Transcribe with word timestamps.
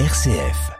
RCF. 0.00 0.72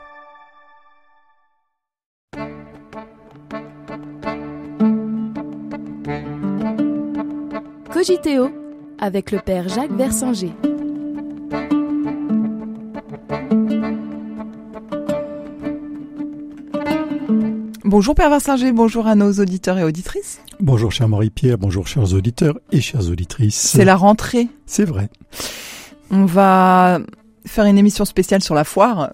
Cogiteo 7.93 8.51
avec 8.99 9.31
le 9.31 9.39
père 9.39 9.69
Jacques 9.69 9.93
Versinger. 9.93 10.51
Bonjour 17.85 18.17
Père 18.17 18.31
Versinger, 18.31 18.73
bonjour 18.73 19.07
à 19.07 19.15
nos 19.15 19.31
auditeurs 19.35 19.79
et 19.79 19.85
auditrices. 19.85 20.41
Bonjour 20.59 20.91
cher 20.91 21.09
Marie-Pierre, 21.09 21.57
bonjour 21.57 21.87
chers 21.87 22.13
auditeurs 22.15 22.59
et 22.73 22.81
chères 22.81 23.09
auditrices. 23.09 23.55
C'est 23.55 23.85
la 23.85 23.95
rentrée. 23.95 24.49
C'est 24.67 24.85
vrai. 24.85 25.09
On 26.11 26.25
va 26.25 26.99
faire 27.47 27.65
une 27.67 27.79
émission 27.79 28.05
spéciale 28.05 28.43
sur 28.43 28.55
la 28.55 28.65
foire. 28.65 29.13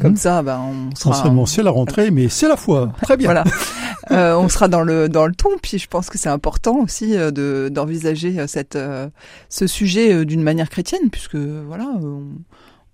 Comme 0.00 0.16
ça, 0.16 0.42
bah, 0.42 0.60
on 0.60 0.94
sera... 0.94 1.22
Seulement 1.22 1.44
c'est 1.44 1.62
la 1.62 1.70
rentrée, 1.72 2.10
mais 2.10 2.28
c'est 2.28 2.46
la 2.46 2.56
foire. 2.56 2.92
Très 3.02 3.16
bien. 3.16 3.26
voilà. 3.26 3.44
Euh, 4.10 4.34
on 4.36 4.48
sera 4.48 4.68
dans 4.68 4.80
le 4.80 5.10
dans 5.10 5.26
le 5.26 5.34
ton, 5.34 5.50
puis 5.60 5.78
je 5.78 5.86
pense 5.86 6.08
que 6.08 6.16
c'est 6.16 6.30
important 6.30 6.78
aussi 6.78 7.14
euh, 7.14 7.30
de 7.30 7.68
d'envisager 7.70 8.40
euh, 8.40 8.46
cette 8.46 8.74
euh, 8.74 9.08
ce 9.50 9.66
sujet 9.66 10.14
euh, 10.14 10.24
d'une 10.24 10.42
manière 10.42 10.70
chrétienne, 10.70 11.10
puisque 11.12 11.34
voilà, 11.36 11.84
on, 12.00 12.22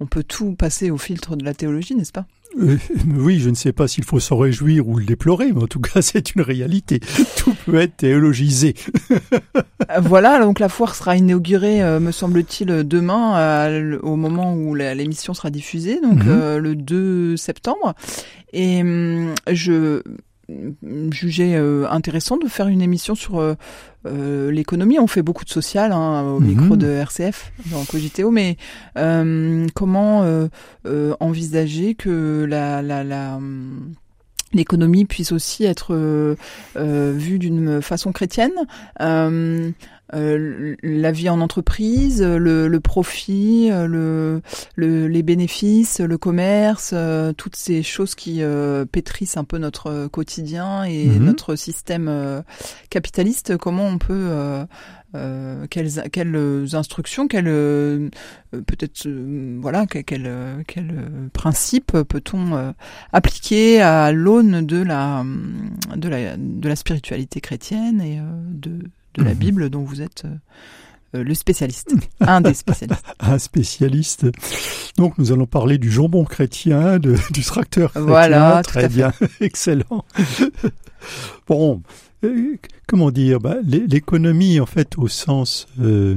on 0.01 0.07
peut 0.07 0.25
tout 0.25 0.55
passer 0.55 0.91
au 0.91 0.99
filtre 0.99 1.37
de 1.37 1.45
la 1.45 1.55
théologie, 1.55 1.95
n'est-ce 1.95 2.11
pas? 2.11 2.25
Euh, 2.61 2.77
oui, 3.17 3.41
je 3.41 3.51
ne 3.51 3.55
sais 3.55 3.73
pas 3.73 3.89
s'il 3.89 4.05
faut 4.05 4.21
s'en 4.21 4.37
réjouir 4.39 4.87
ou 4.89 4.97
le 4.99 5.05
déplorer, 5.05 5.53
mais 5.53 5.63
en 5.63 5.67
tout 5.67 5.81
cas, 5.81 6.03
c'est 6.03 6.35
une 6.35 6.43
réalité. 6.43 7.01
Tout 7.37 7.55
peut 7.67 7.77
être 7.77 7.97
théologisé. 7.97 8.75
Voilà, 10.01 10.41
donc 10.41 10.61
la 10.61 10.69
foire 10.71 10.95
sera 10.95 11.15
inaugurée, 11.17 11.83
euh, 11.83 12.01
me 12.01 12.11
semble-t-il, 12.11 12.69
demain, 12.89 13.69
au 14.03 14.17
moment 14.17 14.55
où 14.55 14.75
l'émission 14.75 15.35
sera 15.35 15.51
diffusée, 15.51 16.01
donc 16.01 16.25
Mhm. 16.25 16.29
euh, 16.29 16.59
le 16.59 16.75
2 16.75 17.37
septembre. 17.37 17.95
Et 18.53 18.81
hum, 18.81 19.35
je 19.53 20.01
jugeais 21.11 21.55
euh, 21.57 21.87
intéressant 21.91 22.37
de 22.37 22.47
faire 22.49 22.69
une 22.69 22.83
émission 22.83 23.15
sur 23.15 23.39
euh, 23.41 23.55
euh, 24.07 24.51
l'économie. 24.51 24.99
On 24.99 25.07
fait 25.07 25.23
beaucoup 25.23 25.45
de 25.45 25.51
social 25.51 25.93
hein, 25.93 26.23
au 26.23 26.41
Mhm. 26.41 26.47
micro 26.47 26.77
de 26.77 26.87
RCF 26.89 27.53
dans 27.71 27.85
Cogiteo, 27.85 28.31
mais 28.31 28.57
euh, 28.99 29.67
comment 29.75 30.23
euh, 30.25 30.49
envisager 31.21 31.95
que 31.95 32.45
la, 32.49 32.83
la, 32.83 33.05
la 33.05 33.37
hum, 33.37 33.93
l'économie 34.53 35.05
puisse 35.05 35.33
aussi 35.33 35.65
être 35.65 35.95
euh, 35.95 36.37
euh, 36.77 37.13
vue 37.17 37.39
d'une 37.41 37.83
façon 37.83 38.13
chrétienne 38.13 38.53
euh, 39.01 39.71
euh, 40.13 40.75
la 40.83 41.13
vie 41.13 41.31
en 41.31 41.41
entreprise, 41.41 42.23
le, 42.23 42.69
le 42.69 42.81
profit, 42.81 43.71
euh, 43.73 43.87
le, 43.87 44.43
le- 44.77 45.09
les 45.09 45.23
bénéfices, 45.23 46.01
le 46.01 46.19
commerce, 46.19 46.91
euh, 46.93 47.33
toutes 47.33 47.57
ces 47.57 47.83
choses 47.83 48.15
qui 48.15 48.43
euh, 48.43 48.85
pétrissent 48.85 49.39
un 49.39 49.45
peu 49.45 49.57
notre 49.59 49.87
euh, 49.87 50.09
quotidien 50.09 50.85
et 50.85 51.07
Mhm. 51.07 51.25
notre 51.25 51.57
système 51.57 52.09
euh, 52.09 52.43
capitaliste. 52.91 53.57
Comment 53.57 53.87
on 53.87 53.99
peut 53.99 54.13
euh, 54.13 54.65
euh, 55.15 55.67
quelles, 55.71 55.91
quelles 56.13 56.67
instructions, 56.75 57.27
quelles 57.29 57.47
euh, 57.49 58.11
peut-être 58.67 59.07
euh, 59.07 59.57
voilà 59.61 59.87
que- 59.87 60.01
quels 60.01 60.27
euh, 60.27 60.63
quels, 60.67 60.91
euh, 60.91 61.29
principes 61.33 61.93
peut-on 62.03 62.55
euh, 62.57 62.73
appliquer 63.13 63.81
à 63.81 64.13
l'aune 64.13 64.67
de 64.67 64.83
la 64.83 65.25
de 65.97 66.09
la 66.09 66.37
de 66.37 66.69
la 66.69 66.77
spiritualité 66.77 67.41
chrétienne 67.41 68.01
et 68.01 68.19
euh, 68.19 68.23
de 68.51 68.81
de 69.15 69.23
la 69.23 69.31
Mhm. 69.33 69.39
Bible 69.39 69.71
dont 69.71 69.83
vous 69.83 70.03
êtes 70.03 70.25
euh, 70.25 70.35
euh, 71.17 71.23
le 71.25 71.35
spécialiste, 71.35 71.95
un 72.21 72.41
des 72.41 72.55
spécialistes. 72.55 73.03
Un 73.21 73.39
spécialiste. 73.39 74.27
Donc, 74.97 75.17
nous 75.19 75.31
allons 75.33 75.47
parler 75.47 75.79
du 75.79 75.91
jambon 75.91 76.25
chrétien, 76.25 76.99
de- 76.99 77.17
du 77.33 77.43
tracteur 77.45 77.91
chrétien. 77.93 78.09
Voilà, 78.09 78.63
Très 78.65 78.89
bien. 78.89 79.13
Excellent. 79.41 80.05
bon, 81.49 81.83
euh, 82.25 82.57
comment 82.87 83.11
dire 83.11 83.39
bah, 83.41 83.57
l'é- 83.65 83.87
L'économie, 83.87 84.61
en 84.61 84.67
fait, 84.67 84.97
au 84.99 85.09
sens, 85.09 85.67
euh, 85.81 86.17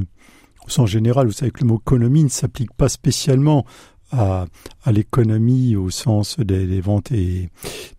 au 0.65 0.69
sens 0.69 0.89
général, 0.89 1.27
vous 1.27 1.33
savez 1.33 1.51
que 1.51 1.61
le 1.61 1.67
mot 1.67 1.77
économie 1.79 2.23
ne 2.23 2.29
s'applique 2.29 2.73
pas 2.73 2.89
spécialement 2.89 3.65
à, 4.11 4.45
à 4.83 4.91
l'économie 4.91 5.75
au 5.75 5.89
sens 5.89 6.37
des, 6.39 6.65
des 6.65 6.81
ventes 6.81 7.11
et, 7.11 7.49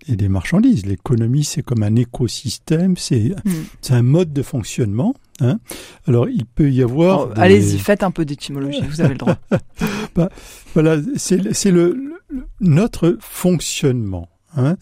et 0.08 0.16
des 0.16 0.28
marchandises. 0.28 0.86
L'économie, 0.86 1.44
c'est 1.44 1.62
comme 1.62 1.82
un 1.82 1.96
écosystème, 1.96 2.96
c'est 2.96 3.34
c'est 3.80 3.94
un 3.94 4.02
mode 4.02 4.32
de 4.32 4.42
fonctionnement. 4.42 5.14
Hein. 5.41 5.58
Alors, 6.06 6.28
il 6.28 6.44
peut 6.47 6.70
y 6.70 6.82
avoir... 6.82 7.28
Oh, 7.30 7.34
des- 7.34 7.41
Allez-y, 7.41 7.78
faites 7.78 8.02
un 8.02 8.10
peu 8.10 8.24
d'étymologie, 8.24 8.80
vous 8.88 9.00
avez 9.00 9.10
le 9.14 9.18
droit. 9.18 9.36
Voilà, 10.74 10.97
c'est 11.16 11.36
le- 11.36 11.52
c'est 11.54 11.70
le, 11.70 11.94
le- 12.28 12.44
notre 12.60 13.16
fonctionnement. 13.20 14.28
Hein. 14.56 14.76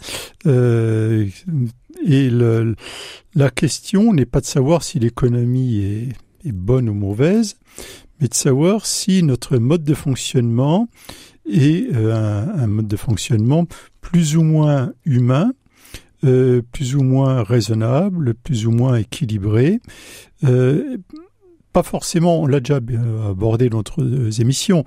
Euh, 0.47 1.27
et 2.05 2.31
le, 2.31 2.75
la 3.35 3.51
question 3.51 4.13
n'est 4.13 4.27
pas 4.27 4.41
de 4.41 4.47
savoir 4.47 4.83
si 4.83 4.99
l'économie 4.99 5.79
est, 5.79 6.09
est 6.49 6.53
bonne 6.53 6.89
ou 6.89 6.95
mauvaise, 6.95 7.57
mais 8.21 8.29
de 8.29 8.35
savoir 8.35 8.87
si 8.87 9.23
notre 9.23 9.59
mode 9.59 9.85
de 9.85 9.95
fonctionnement 9.95 10.89
est 11.51 11.95
euh, 11.95 12.15
un, 12.15 12.67
mode 12.67 12.89
de 12.89 12.97
fonctionnement 12.97 13.67
plus 14.01 14.37
ou 14.37 14.43
moins 14.43 14.93
humain, 15.05 15.53
euh, 16.25 16.63
plus 16.73 16.97
ou 16.97 17.03
moins 17.03 17.43
raisonnable, 17.43 18.35
plus 18.35 18.67
ou 18.67 18.71
moins 18.71 18.97
équilibré. 18.97 19.81
Euh, 20.45 20.97
pas 21.77 21.83
forcément, 21.83 22.41
on 22.41 22.47
l'a 22.47 22.61
déjà 22.61 22.81
euh, 22.91 23.33
abordé 23.33 23.69
dans 23.69 23.79
d'autres 23.79 24.41
émissions, 24.41 24.83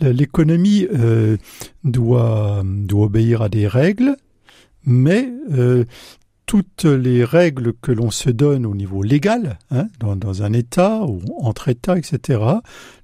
l'économie 0.00 0.88
euh, 0.92 1.36
doit, 1.84 2.62
doit 2.64 3.06
obéir 3.06 3.42
à 3.42 3.48
des 3.48 3.68
règles, 3.68 4.16
mais 4.84 5.32
euh, 5.52 5.84
toutes 6.52 6.84
les 6.84 7.24
règles 7.24 7.72
que 7.80 7.92
l'on 7.92 8.10
se 8.10 8.28
donne 8.28 8.66
au 8.66 8.74
niveau 8.74 9.02
légal, 9.02 9.58
hein, 9.70 9.88
dans, 10.00 10.42
un 10.42 10.52
État 10.52 11.00
ou 11.00 11.22
entre 11.40 11.70
États, 11.70 11.96
etc., 11.96 12.42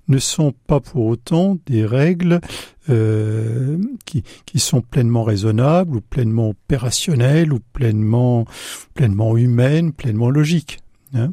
ne 0.06 0.18
sont 0.18 0.52
pas 0.66 0.80
pour 0.80 1.06
autant 1.06 1.56
des 1.64 1.86
règles 1.86 2.42
euh, 2.90 3.78
qui, 4.04 4.22
qui 4.44 4.58
sont 4.58 4.82
pleinement 4.82 5.24
raisonnables 5.24 5.96
ou 5.96 6.02
pleinement 6.02 6.50
opérationnelles 6.50 7.50
ou 7.54 7.60
pleinement, 7.72 8.44
pleinement 8.92 9.34
humaines, 9.34 9.94
pleinement 9.94 10.28
logiques. 10.28 10.80
Hein. 11.14 11.30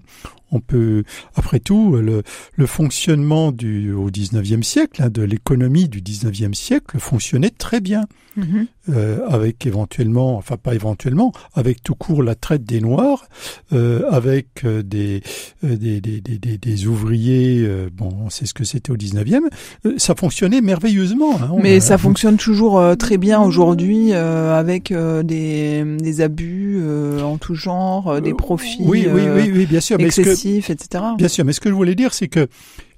On 0.51 0.59
peut, 0.59 1.03
après 1.35 1.59
tout, 1.59 1.95
le, 1.95 2.23
le 2.55 2.65
fonctionnement 2.65 3.51
du, 3.51 3.91
au 3.93 4.09
19e 4.11 4.63
siècle, 4.63 5.01
hein, 5.03 5.09
de 5.09 5.21
l'économie 5.23 5.87
du 5.89 6.01
19e 6.01 6.53
siècle 6.53 6.99
fonctionnait 6.99 7.49
très 7.49 7.81
bien, 7.81 8.05
Mhm. 8.37 8.65
euh, 8.89 9.19
avec 9.29 9.65
éventuellement, 9.65 10.35
enfin 10.35 10.57
pas 10.57 10.75
éventuellement, 10.75 11.31
avec 11.53 11.81
tout 11.81 11.95
court 11.95 12.21
la 12.21 12.35
traite 12.35 12.65
des 12.65 12.81
Noirs, 12.81 13.27
euh, 13.71 14.01
avec 14.11 14.65
euh, 14.65 14.83
des, 14.83 15.21
euh, 15.63 15.77
des, 15.77 16.01
des, 16.01 16.19
des, 16.19 16.57
des- 16.57 16.85
ouvriers, 16.87 17.59
euh, 17.65 17.89
bon, 17.93 18.09
on 18.25 18.29
sait 18.29 18.45
ce 18.45 18.53
que 18.53 18.65
c'était 18.65 18.91
au 18.91 18.97
19e, 18.97 19.43
euh, 19.85 19.93
ça 19.97 20.15
fonctionnait 20.15 20.59
merveilleusement. 20.61 21.39
hein. 21.41 21.51
Mais 21.61 21.77
a- 21.77 21.79
ça 21.81 21.97
fonctionne 21.97 22.35
toujours 22.35 22.77
euh, 22.77 22.95
très 22.95 23.17
bien 23.17 23.41
aujourd'hui 23.41 24.09
euh, 24.11 24.53
avec 24.59 24.91
euh, 24.91 25.23
des, 25.23 25.83
des 25.97 26.19
abus 26.21 26.77
euh, 26.81 27.21
en 27.21 27.37
tout 27.37 27.55
genre, 27.55 28.09
euh, 28.09 28.19
des 28.19 28.33
profits 28.33 28.77
Oui, 28.81 29.07
oui, 29.11 29.21
euh, 29.25 29.35
oui, 29.43 29.51
oui, 29.55 29.65
bien 29.65 29.79
sûr. 29.79 29.97
Mais 29.97 30.11
ce 30.11 30.21
que, 30.21 30.34
etc. 30.43 31.03
Bien 31.17 31.27
sûr, 31.27 31.45
mais 31.45 31.53
ce 31.53 31.59
que 31.59 31.69
je 31.69 31.73
voulais 31.75 31.95
dire, 31.95 32.13
c'est 32.13 32.27
que 32.27 32.47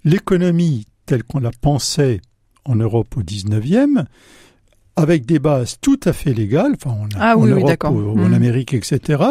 l'économie 0.03 0.85
telle 1.05 1.23
qu'on 1.23 1.39
la 1.39 1.51
pensait 1.61 2.21
en 2.65 2.75
Europe 2.75 3.15
au 3.17 3.21
19e, 3.23 4.05
avec 4.95 5.25
des 5.25 5.39
bases 5.39 5.77
tout 5.79 5.99
à 6.05 6.11
fait 6.13 6.33
légales, 6.33 6.73
enfin 6.75 6.89
en, 6.95 7.07
Ah 7.19 7.37
en 7.37 7.41
oui, 7.43 7.51
Europe 7.51 7.83
ou, 7.91 8.19
en 8.19 8.33
Amérique, 8.33 8.73
etc., 8.73 9.23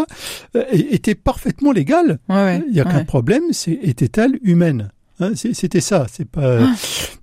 euh, 0.54 0.64
était 0.72 1.14
parfaitement 1.16 1.72
légale. 1.72 2.18
Ouais, 2.28 2.34
ouais, 2.36 2.62
Il 2.68 2.72
n'y 2.72 2.80
a 2.80 2.84
qu'un 2.84 3.04
problème, 3.04 3.42
c'est 3.52 3.72
était-elle 3.82 4.38
humaine 4.42 4.90
Hein, 5.18 5.32
c'est- 5.34 5.54
C'était 5.54 5.80
ça. 5.80 6.06
C'est 6.12 6.28
pas. 6.28 6.60
Ah. 6.62 6.74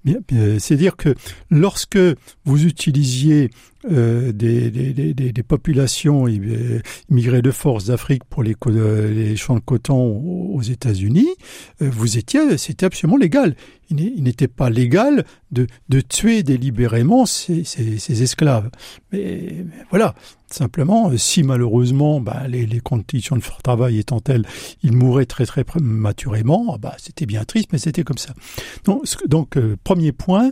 bien, 0.04 0.18
C'est-à-dire 0.58 0.96
que 0.96 1.14
lorsque 1.52 2.00
vous 2.44 2.66
utilisiez 2.66 3.52
euh, 3.91 4.31
des, 4.31 4.71
des, 4.71 4.94
des, 4.94 5.13
des- 5.13 5.44
populations 5.44 6.27
euh, 6.27 6.81
immigrées 7.09 7.41
de 7.41 7.51
force 7.51 7.85
d'Afrique 7.85 8.24
pour 8.30 8.41
les, 8.44 8.56
euh, 8.68 9.13
les 9.13 9.35
champs 9.35 9.56
de 9.56 9.59
coton 9.59 10.18
aux 10.53 10.62
États-Unis, 10.62 11.27
euh, 11.81 11.89
vous 11.91 12.18
étiez, 12.18 12.57
c'était 12.57 12.85
absolument 12.85 13.18
légal. 13.18 13.56
Il 13.89 14.24
n'était 14.24 14.47
pas 14.47 14.69
légal 14.69 15.25
de, 15.51 15.68
de 15.89 16.01
tuer 16.01 16.41
délibérément 16.44 17.25
ces, 17.25 17.63
ces, 17.63 17.97
ces 18.00 18.24
esclaves. 18.24 18.69
Mais, 19.12 19.65
voilà, 19.89 20.15
simplement, 20.47 21.12
euh, 21.12 21.18
si 21.18 21.44
malheureusement 21.44 22.21
bah, 22.21 22.47
les, 22.47 22.65
les 22.65 22.80
conditions 22.80 23.35
de 23.35 23.44
travail 23.63 24.00
étant 24.00 24.19
telles, 24.21 24.45
ils 24.81 24.94
mouraient 24.94 25.25
très 25.25 25.45
très 25.45 25.63
prématurément, 25.63 26.77
bah, 26.80 26.95
c'était 26.97 27.25
bien 27.25 27.44
triste, 27.44 27.69
mais 27.74 27.80
c'était 27.80 28.03
comme 28.03 28.18
ça. 28.18 28.33
Donc, 28.85 29.06
donc 29.27 29.57
euh, 29.57 29.75
premier 29.83 30.12
point, 30.13 30.51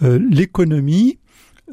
l'économie 0.00 1.18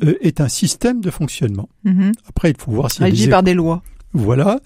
euh, 0.03 0.15
est 0.21 0.41
un 0.41 0.47
système 0.47 1.01
de 1.01 1.09
fonctionnement. 1.11 1.69
Mhm. 1.83 2.11
Après, 2.27 2.51
il 2.51 2.57
faut 2.57 2.71
voir 2.71 2.91
s'il 2.91 3.01
y 3.01 3.03
a 3.03 3.07
Régi 3.07 3.25
des 3.25 3.29
par 3.31 3.43
des 3.43 3.53
lois. 3.53 3.81
voilà. 4.13 4.59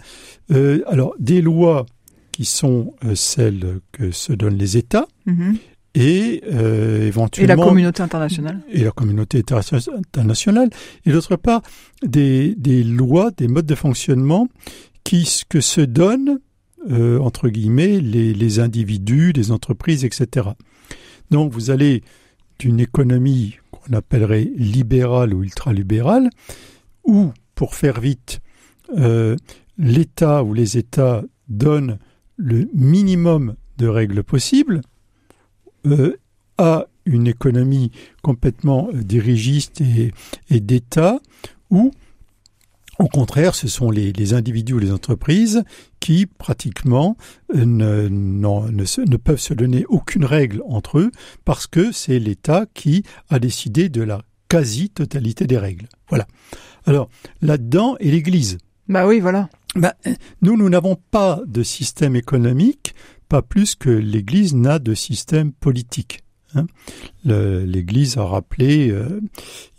Euh, 0.51 0.81
alors, 0.87 1.13
des 1.19 1.41
lois 1.41 1.85
qui 2.31 2.45
sont 2.45 2.93
euh, 3.05 3.15
celles 3.15 3.79
que 3.91 4.11
se 4.11 4.33
donnent 4.33 4.57
les 4.57 4.77
États 4.77 5.07
Mhm. 5.25 5.57
et 5.95 6.41
éventuellement 7.07 7.53
et 7.53 7.57
la 7.57 7.63
communauté 7.63 8.01
internationale 8.03 8.59
et 8.71 8.83
la 8.83 8.91
communauté 8.91 9.43
internationale 10.13 10.69
et 11.05 11.11
d'autre 11.11 11.35
part 11.35 11.61
des, 12.03 12.55
des 12.57 12.83
lois 12.83 13.29
des 13.37 13.47
modes 13.47 13.67
de 13.67 13.75
fonctionnement 13.75 14.47
qui 15.03 15.41
que 15.47 15.61
se 15.61 15.81
donnent 15.81 16.39
entre 16.91 17.47
guillemets 17.47 17.99
les, 18.01 18.33
les 18.33 18.59
individus 18.59 19.33
des 19.33 19.51
entreprises 19.51 20.03
etc 20.03 20.47
donc 21.29 21.51
vous 21.53 21.69
allez 21.69 22.01
d'une 22.59 22.79
économie 22.79 23.57
qu'on 23.71 23.93
appellerait 23.93 24.49
libérale 24.55 25.33
ou 25.33 25.43
ultralibérale 25.43 26.29
où 27.03 27.31
pour 27.55 27.75
faire 27.75 27.99
vite 27.99 28.41
euh, 28.97 29.35
l'État 29.77 30.43
ou 30.43 30.53
les 30.53 30.77
États 30.77 31.23
donnent 31.47 31.97
le 32.37 32.67
minimum 32.73 33.55
de 33.77 33.87
règles 33.87 34.23
possibles 34.23 34.81
euh, 35.85 36.15
à 36.57 36.87
une 37.05 37.27
économie 37.27 37.91
complètement 38.21 38.89
euh, 38.93 39.03
dirigiste 39.03 39.81
et, 40.49 40.59
d'État, 40.59 41.19
où 41.69 41.91
au 43.03 43.09
contraire, 43.09 43.53
ce 43.53 43.67
sont 43.67 43.91
les, 43.91 44.33
individus 44.33 44.75
ou 44.75 44.79
les 44.79 44.93
entreprises 44.93 45.65
qui 45.99 46.25
pratiquement 46.25 47.17
euh, 47.53 47.65
ne, 47.65 48.07
ne, 48.07 49.17
peuvent 49.17 49.41
se 49.41 49.53
donner 49.53 49.83
aucune 49.89 50.23
règle 50.23 50.63
entre 50.69 50.99
eux 50.99 51.11
parce 51.43 51.67
que 51.67 51.91
c'est 51.91 52.17
l'État 52.17 52.65
qui 52.73 53.03
a 53.29 53.39
décidé 53.39 53.89
de 53.89 54.01
la 54.01 54.21
quasi-totalité 54.47 55.47
des 55.47 55.57
règles. 55.57 55.89
Voilà. 56.07 56.27
Alors 56.85 57.09
là-dedans 57.41 57.97
est 57.99 58.09
l'Église. 58.09 58.57
Bah 58.87 59.05
oui, 59.05 59.19
voilà. 59.19 59.49
Bah, 59.75 59.95
nous, 60.41 60.55
nous 60.55 60.69
n'avons 60.69 60.95
pas 60.95 61.41
de 61.45 61.61
système 61.61 62.15
économique 62.15 62.95
pas 63.27 63.41
plus 63.41 63.75
que 63.75 63.89
l'Église 63.89 64.53
n'a 64.53 64.79
de 64.79 64.93
système 64.93 65.51
politique. 65.51 66.21
Hein. 66.55 66.67
L'Église 67.25 68.17
a 68.17 68.23
rappelé 68.23 68.91
euh, 68.91 69.19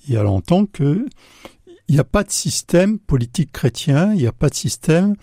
il 0.07 0.15
y 0.15 0.17
a 0.19 0.23
longtemps 0.23 0.67
que 0.67 1.07
il 1.89 1.95
n'y 1.95 2.01
a 2.01 2.05
pas 2.05 2.25
de 2.25 2.31
système 2.31 2.99
politique 2.99 3.53
chrétien, 3.53 4.13
il 4.13 4.21
n'y 4.21 4.27
a 4.27 4.33
pas 4.33 4.49
de 4.49 4.55
système 4.55 5.15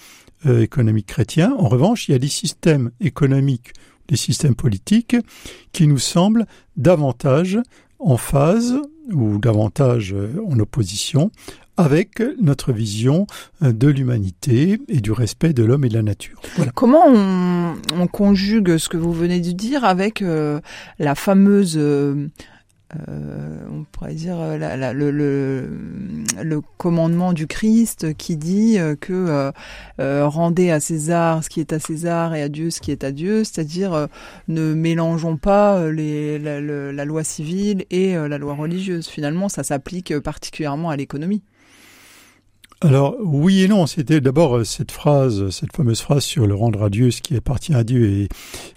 euh, 0.45 0.61
économique 0.61 1.07
chrétien. 1.07 1.53
En 1.57 1.67
revanche, 1.67 2.07
il 2.07 2.13
y 2.13 2.15
a 2.15 2.19
des 2.19 2.27
systèmes 2.27 2.91
économiques, 2.99 3.73
des 4.07 4.15
systèmes 4.15 4.55
politiques 4.55 5.15
qui 5.71 5.87
nous 5.87 5.99
semblent 5.99 6.45
davantage 6.77 7.59
en 7.99 8.17
phase 8.17 8.75
ou 9.11 9.37
davantage 9.37 10.13
euh, 10.13 10.41
en 10.49 10.59
opposition 10.59 11.31
avec 11.77 12.21
notre 12.39 12.73
vision 12.73 13.27
euh, 13.61 13.71
de 13.71 13.87
l'humanité 13.87 14.79
et 14.87 15.01
du 15.01 15.11
respect 15.11 15.53
de 15.53 15.63
l'homme 15.63 15.85
et 15.85 15.89
de 15.89 15.95
la 15.95 16.03
nature. 16.03 16.41
Comment 16.75 17.07
on, 17.07 18.07
conjugue 18.07 18.77
ce 18.77 18.89
que 18.89 18.97
vous 18.97 19.13
venez 19.13 19.39
de 19.39 19.51
dire 19.51 19.85
avec 19.85 20.21
la 20.99 21.15
fameuse 21.15 21.79
on 23.07 23.83
pourrait 23.91 24.13
dire 24.13 24.37
le, 24.57 25.69
le, 26.43 26.61
commandement 26.77 27.33
du 27.33 27.47
Christ 27.47 28.13
qui 28.15 28.37
dit 28.37 28.77
que 28.99 29.51
rendez 29.97 30.71
à 30.71 30.79
César 30.79 31.43
ce 31.43 31.49
qui 31.49 31.59
est 31.59 31.73
à 31.73 31.79
César 31.79 32.35
et 32.35 32.41
à 32.41 32.49
Dieu 32.49 32.69
ce 32.69 32.81
qui 32.81 32.91
est 32.91 33.03
à 33.03 33.11
Dieu, 33.11 33.43
c'est-à-dire 33.43 34.07
ne 34.47 34.73
mélangeons 34.73 35.37
pas 35.37 35.89
les, 35.89 36.39
la, 36.39 36.59
la, 36.59 37.05
loi 37.05 37.23
civile 37.23 37.85
et 37.91 38.15
la 38.15 38.37
loi 38.37 38.55
religieuse. 38.55 39.07
Finalement, 39.07 39.49
ça 39.49 39.63
s'applique 39.63 40.17
particulièrement 40.19 40.89
à 40.89 40.97
l'économie. 40.97 41.43
Alors 42.83 43.15
oui 43.19 43.61
et 43.61 43.67
non, 43.67 43.85
c'était 43.85 44.21
d'abord 44.21 44.57
euh, 44.57 44.63
cette 44.63 44.91
phrase, 44.91 45.51
cette 45.51 45.71
fameuse 45.71 46.01
phrase 46.01 46.23
sur 46.23 46.47
le 46.47 46.55
rendre 46.55 46.81
à 46.81 46.89
Dieu 46.89 47.11
ce 47.11 47.21
qui 47.21 47.35
appartient 47.35 47.75
à 47.75 47.83
Dieu 47.83 48.27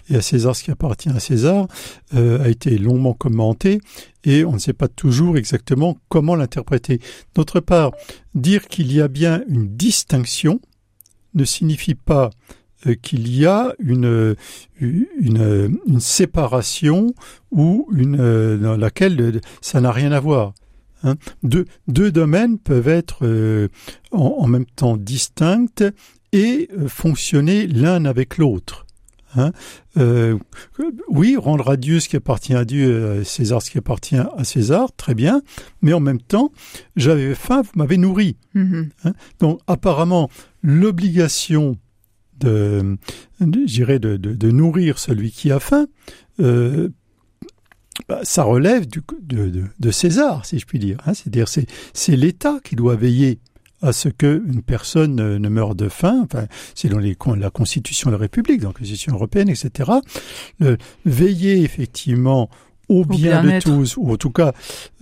et, 0.09 0.15
à 0.15 0.21
César 0.21 0.55
ce 0.55 0.63
qui 0.63 0.69
appartient 0.69 1.09
à 1.09 1.19
César 1.19 1.67
euh, 2.13 2.43
a 2.43 2.49
été 2.49 2.77
longuement 2.77 3.13
commentée 3.13 3.81
et 4.23 4.45
on 4.45 4.53
ne 4.53 4.59
sait 4.59 4.73
pas 4.73 4.87
toujours 4.87 5.37
exactement 5.37 5.97
comment 6.07 6.35
l'interpréter. 6.35 6.99
D'autre 7.33 7.59
part, 7.59 7.93
dire 8.35 8.67
qu'il 8.67 8.93
y 8.93 9.01
a 9.01 9.07
bien 9.07 9.41
une 9.49 9.75
distinction 9.75 10.59
ne 11.33 11.43
signifie 11.43 11.95
pas 11.95 12.29
euh, 12.85 12.93
qu'il 12.93 13.35
y 13.35 13.47
a 13.47 13.73
une, 13.79 14.35
une, 14.79 15.79
une 15.87 15.99
séparation 15.99 17.15
ou 17.49 17.87
une 17.91 18.17
dans 18.61 18.77
laquelle 18.77 19.41
ça 19.61 19.81
n'a 19.81 19.91
rien 19.91 20.11
à 20.11 20.19
voir. 20.19 20.53
Hein. 21.05 21.15
Deux, 21.43 22.11
domaines 22.11 22.57
peuvent 22.57 22.87
être 22.87 23.25
euh, 23.25 23.69
en, 24.11 24.47
même 24.47 24.65
temps 24.65 24.97
distincts 24.97 25.83
et 26.31 26.67
euh, 26.73 26.87
fonctionner 26.87 27.67
l'un 27.67 28.05
avec 28.05 28.37
l'autre. 28.37 28.85
Hein. 29.35 29.51
Euh, 29.97 30.37
oui, 31.09 31.37
rendre 31.37 31.69
à 31.69 31.77
Dieu 31.77 31.99
ce 31.99 32.09
qui 32.09 32.15
appartient 32.15 32.55
à 32.55 32.65
Dieu, 32.65 33.19
à 33.19 33.23
César 33.23 33.61
ce 33.61 33.69
qui 33.69 33.77
appartient 33.77 34.15
à 34.15 34.43
César, 34.43 34.89
très 34.95 35.13
bien, 35.13 35.41
mais 35.81 35.93
en 35.93 35.99
même 35.99 36.21
temps, 36.21 36.51
j'avais 36.95 37.35
faim, 37.35 37.61
vous 37.61 37.71
m'avez 37.75 37.97
nourri. 37.97 38.37
Mm-hmm. 38.55 38.89
Hein. 39.03 39.13
Donc 39.39 39.59
apparemment, 39.67 40.29
l'obligation 40.63 41.77
de, 42.39 42.97
de, 43.39 43.97
de, 43.97 44.17
de, 44.17 44.51
nourrir 44.51 44.99
celui 44.99 45.31
qui 45.31 45.51
a 45.51 45.59
faim 45.59 45.87
bah, 48.07 48.19
ça 48.23 48.43
relève 48.43 48.85
du, 48.87 49.01
de, 49.21 49.91
César, 49.91 50.45
si 50.45 50.59
je 50.59 50.65
puis 50.65 50.79
dire. 50.79 50.97
Hein. 51.05 51.13
C'est-à-dire 51.13 51.47
c'est 51.47 52.15
l'État 52.15 52.59
qui 52.63 52.75
doit 52.75 52.95
veiller 52.95 53.39
à 53.81 53.93
ce 53.93 54.09
qu'une 54.09 54.61
personne 54.61 55.15
ne, 55.15 55.49
meure 55.49 55.75
de 55.75 55.89
faim. 55.89 56.21
Enfin, 56.23 56.45
dans 56.89 56.99
les, 56.99 57.17
la 57.37 57.49
Constitution 57.49 58.09
de 58.09 58.15
la 58.15 58.19
République, 58.19 58.61
dans 58.61 58.69
la 58.69 58.73
Constitution 58.73 59.13
européenne, 59.13 59.49
etc. 59.49 59.91
Le, 60.59 60.77
veiller 61.05 61.61
effectivement 61.63 62.49
au, 62.89 63.05
bien, 63.05 63.43
de 63.43 63.59
tous, 63.59 63.97
ou 63.97 64.11
en 64.11 64.17
tout 64.17 64.29
cas, 64.29 64.53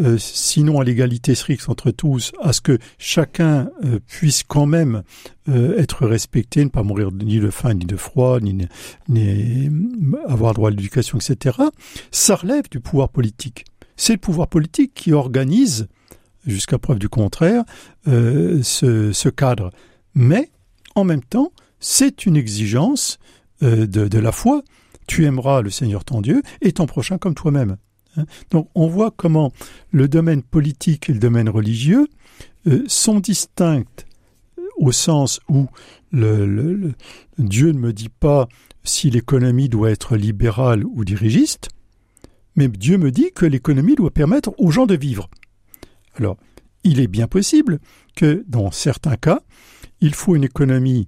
euh, 0.02 0.18
sinon 0.18 0.80
à 0.80 0.84
l'égalité 0.84 1.36
stricte 1.36 1.68
entre 1.70 1.92
tous, 1.92 2.32
à 2.42 2.54
ce 2.54 2.62
que 2.62 2.78
chacun 2.98 3.70
euh, 3.84 4.00
puisse 4.08 4.44
quand 4.44 4.66
même 4.66 5.04
euh, 5.50 5.78
être 5.78 6.06
respecté, 6.06 6.64
ne 6.64 6.70
pas 6.70 6.84
mourir 6.84 7.12
ni 7.12 7.40
de 7.40 7.50
faim, 7.50 7.74
ni 7.74 7.86
de 7.86 7.98
froid, 7.98 8.40
ni, 8.40 8.68
ni 9.10 9.70
avoir 10.28 10.54
droit 10.54 10.70
à 10.70 10.72
l'éducation, 10.72 11.18
etc., 11.18 11.58
ça 12.12 12.36
relève 12.36 12.70
du 12.70 12.80
pouvoir 12.80 13.10
politique. 13.10 13.66
C'est 13.96 14.14
le 14.14 14.20
pouvoir 14.20 14.48
politique 14.48 14.94
qui 14.94 15.14
organise, 15.14 15.88
jusqu'à 16.46 16.78
preuve 16.78 17.00
du 17.00 17.10
contraire, 17.10 17.64
ce, 18.06 19.12
ce, 19.14 19.30
cadre. 19.30 19.72
Mais, 20.16 20.50
en 20.96 21.04
même 21.04 21.24
temps, 21.24 21.52
c'est 21.80 22.26
une 22.26 22.36
exigence 22.36 23.20
de, 23.62 23.86
de 23.86 24.20
la 24.20 24.32
foi 24.32 24.64
tu 25.08 25.26
aimeras 25.26 25.62
le 25.62 25.70
Seigneur 25.70 26.04
ton 26.04 26.22
Dieu 26.22 26.42
et 26.62 26.72
ton 26.72 26.86
prochain 26.86 27.18
comme 27.18 27.36
toi-même. 27.36 27.78
Hein. 28.18 28.26
Donc 28.52 28.70
on 28.76 28.88
voit 28.88 29.12
comment 29.12 29.52
le 29.92 30.08
domaine 30.08 30.44
politique 30.44 31.10
et 31.10 31.14
le 31.14 31.20
domaine 31.20 31.50
religieux 31.50 32.08
euh, 32.68 32.84
sont 32.88 33.20
distincts 33.20 34.06
au 34.78 34.92
sens 34.92 35.40
où 35.50 35.68
Dieu 36.12 37.72
ne 37.72 37.80
me 37.80 37.94
dit 37.94 38.10
pas 38.10 38.48
si 38.84 39.10
l'économie 39.10 39.70
doit 39.70 39.92
être 39.92 40.16
libérale 40.18 40.84
ou 40.86 41.06
dirigiste, 41.06 41.70
mais 42.56 42.68
Dieu 42.68 42.98
me 42.98 43.12
dit 43.12 43.32
que 43.34 43.46
l'économie 43.46 43.96
doit 43.96 44.12
permettre 44.12 44.54
aux 44.58 44.72
gens 44.72 44.86
de 44.86 44.96
vivre. 44.96 45.30
Alors, 46.16 46.38
il 46.84 47.00
est 47.00 47.08
bien 47.08 47.28
possible 47.28 47.80
que 48.16 48.44
dans 48.48 48.72
certains 48.72 49.16
cas, 49.16 49.42
il 50.02 50.14
faut 50.14 50.36
une 50.36 50.44
économie 50.44 51.08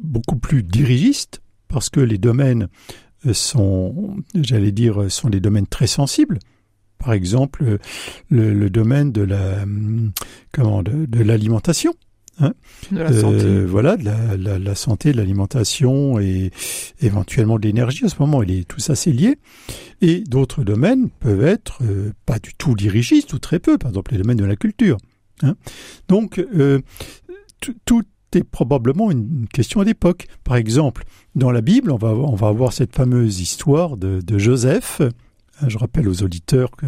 beaucoup 0.00 0.36
plus 0.36 0.62
dirigiste, 0.62 1.40
parce 1.70 1.88
que 1.88 2.00
les 2.00 2.18
domaines 2.18 2.68
euh, 3.26 3.32
sont, 3.32 4.16
j'allais 4.34 4.72
dire, 4.72 5.10
sont 5.10 5.30
des 5.30 5.40
domaines 5.40 5.66
très 5.66 5.86
sensibles. 5.86 6.38
Par 6.98 7.14
exemple, 7.14 7.78
le, 8.28 8.68
domaine 8.68 9.10
de 9.10 9.22
la, 9.22 9.64
comment, 10.52 10.82
de, 10.82 11.22
l'alimentation. 11.22 11.94
Hein. 12.40 12.52
de 12.92 12.98
la 12.98 13.12
santé. 13.12 13.44
Euh, 13.44 13.66
voilà, 13.66 13.96
de 13.96 14.04
la, 14.04 14.58
la, 14.58 14.74
santé, 14.74 15.12
de 15.12 15.16
l'alimentation 15.16 16.18
et 16.20 16.50
éventuellement 17.00 17.58
de 17.58 17.66
l'énergie. 17.66 18.04
À 18.04 18.08
ce 18.08 18.16
moment, 18.18 18.42
il 18.42 18.50
est 18.50 18.64
tout 18.64 18.80
assez 18.90 19.12
lié. 19.12 19.36
Et 20.02 20.20
d'autres 20.20 20.62
domaines 20.62 21.08
peuvent 21.20 21.44
être 21.44 21.82
euh, 21.82 22.12
pas 22.26 22.38
du 22.38 22.54
tout 22.54 22.74
dirigistes 22.74 23.32
ou 23.32 23.38
très 23.38 23.58
peu. 23.58 23.78
Par 23.78 23.90
exemple, 23.90 24.12
les 24.12 24.18
domaines 24.18 24.38
de 24.38 24.44
la 24.44 24.56
culture. 24.56 24.98
Hein. 25.42 25.54
Donc, 26.08 26.38
euh, 26.38 26.80
tout 27.84 28.04
c'est 28.32 28.44
probablement 28.44 29.10
une 29.10 29.46
question 29.52 29.82
d'époque. 29.82 30.26
Par 30.44 30.56
exemple, 30.56 31.04
dans 31.34 31.50
la 31.50 31.60
Bible, 31.60 31.90
on 31.90 31.96
va, 31.96 32.08
on 32.08 32.34
va 32.34 32.48
avoir 32.48 32.72
cette 32.72 32.94
fameuse 32.94 33.40
histoire 33.40 33.96
de, 33.96 34.20
Joseph. 34.38 35.02
Hein, 35.60 35.68
je 35.68 35.78
rappelle 35.78 36.08
aux 36.08 36.22
auditeurs 36.22 36.70
que, 36.72 36.86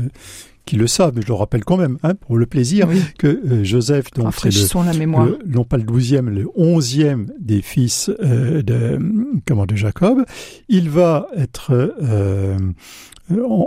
qui 0.64 0.76
le 0.76 0.86
savent, 0.86 1.12
mais 1.14 1.22
je 1.22 1.28
le 1.28 1.34
rappelle 1.34 1.64
quand 1.64 1.76
même, 1.76 1.98
hein, 2.02 2.14
pour 2.14 2.36
le 2.36 2.46
plaisir, 2.46 2.88
que 3.18 3.26
euh, 3.26 3.64
Joseph, 3.64 4.10
donc 4.12 4.34
c'est 4.34 4.50
le, 4.50 5.38
non 5.46 5.64
pas 5.64 5.76
le 5.76 5.82
douzième, 5.82 6.28
le 6.28 6.48
onzième 6.54 7.30
des 7.38 7.62
fils 7.62 8.10
euh, 8.22 8.62
de, 8.62 8.98
comment, 9.46 9.66
de 9.66 9.76
Jacob, 9.76 10.24
il 10.68 10.88
va 10.88 11.26
être 11.36 11.72
euh, 11.72 12.56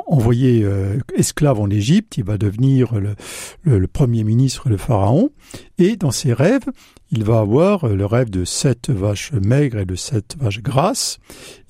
envoyé 0.07 0.67
esclave 1.15 1.59
en 1.59 1.69
Égypte, 1.69 2.17
il 2.17 2.23
va 2.23 2.37
devenir 2.37 2.95
le, 2.99 3.15
le, 3.63 3.87
premier 3.87 4.23
ministre 4.23 4.69
de 4.69 4.77
Pharaon, 4.77 5.31
et 5.77 5.95
dans 5.95 6.11
ses 6.11 6.33
rêves, 6.33 6.65
il 7.11 7.23
va 7.23 7.39
avoir 7.39 7.87
le 7.87 8.05
rêve 8.05 8.29
de 8.29 8.45
sept 8.45 8.89
vaches 8.89 9.31
maigres 9.33 9.79
et 9.79 9.85
de 9.85 9.95
sept 9.95 10.35
vaches 10.39 10.61
grasses, 10.61 11.19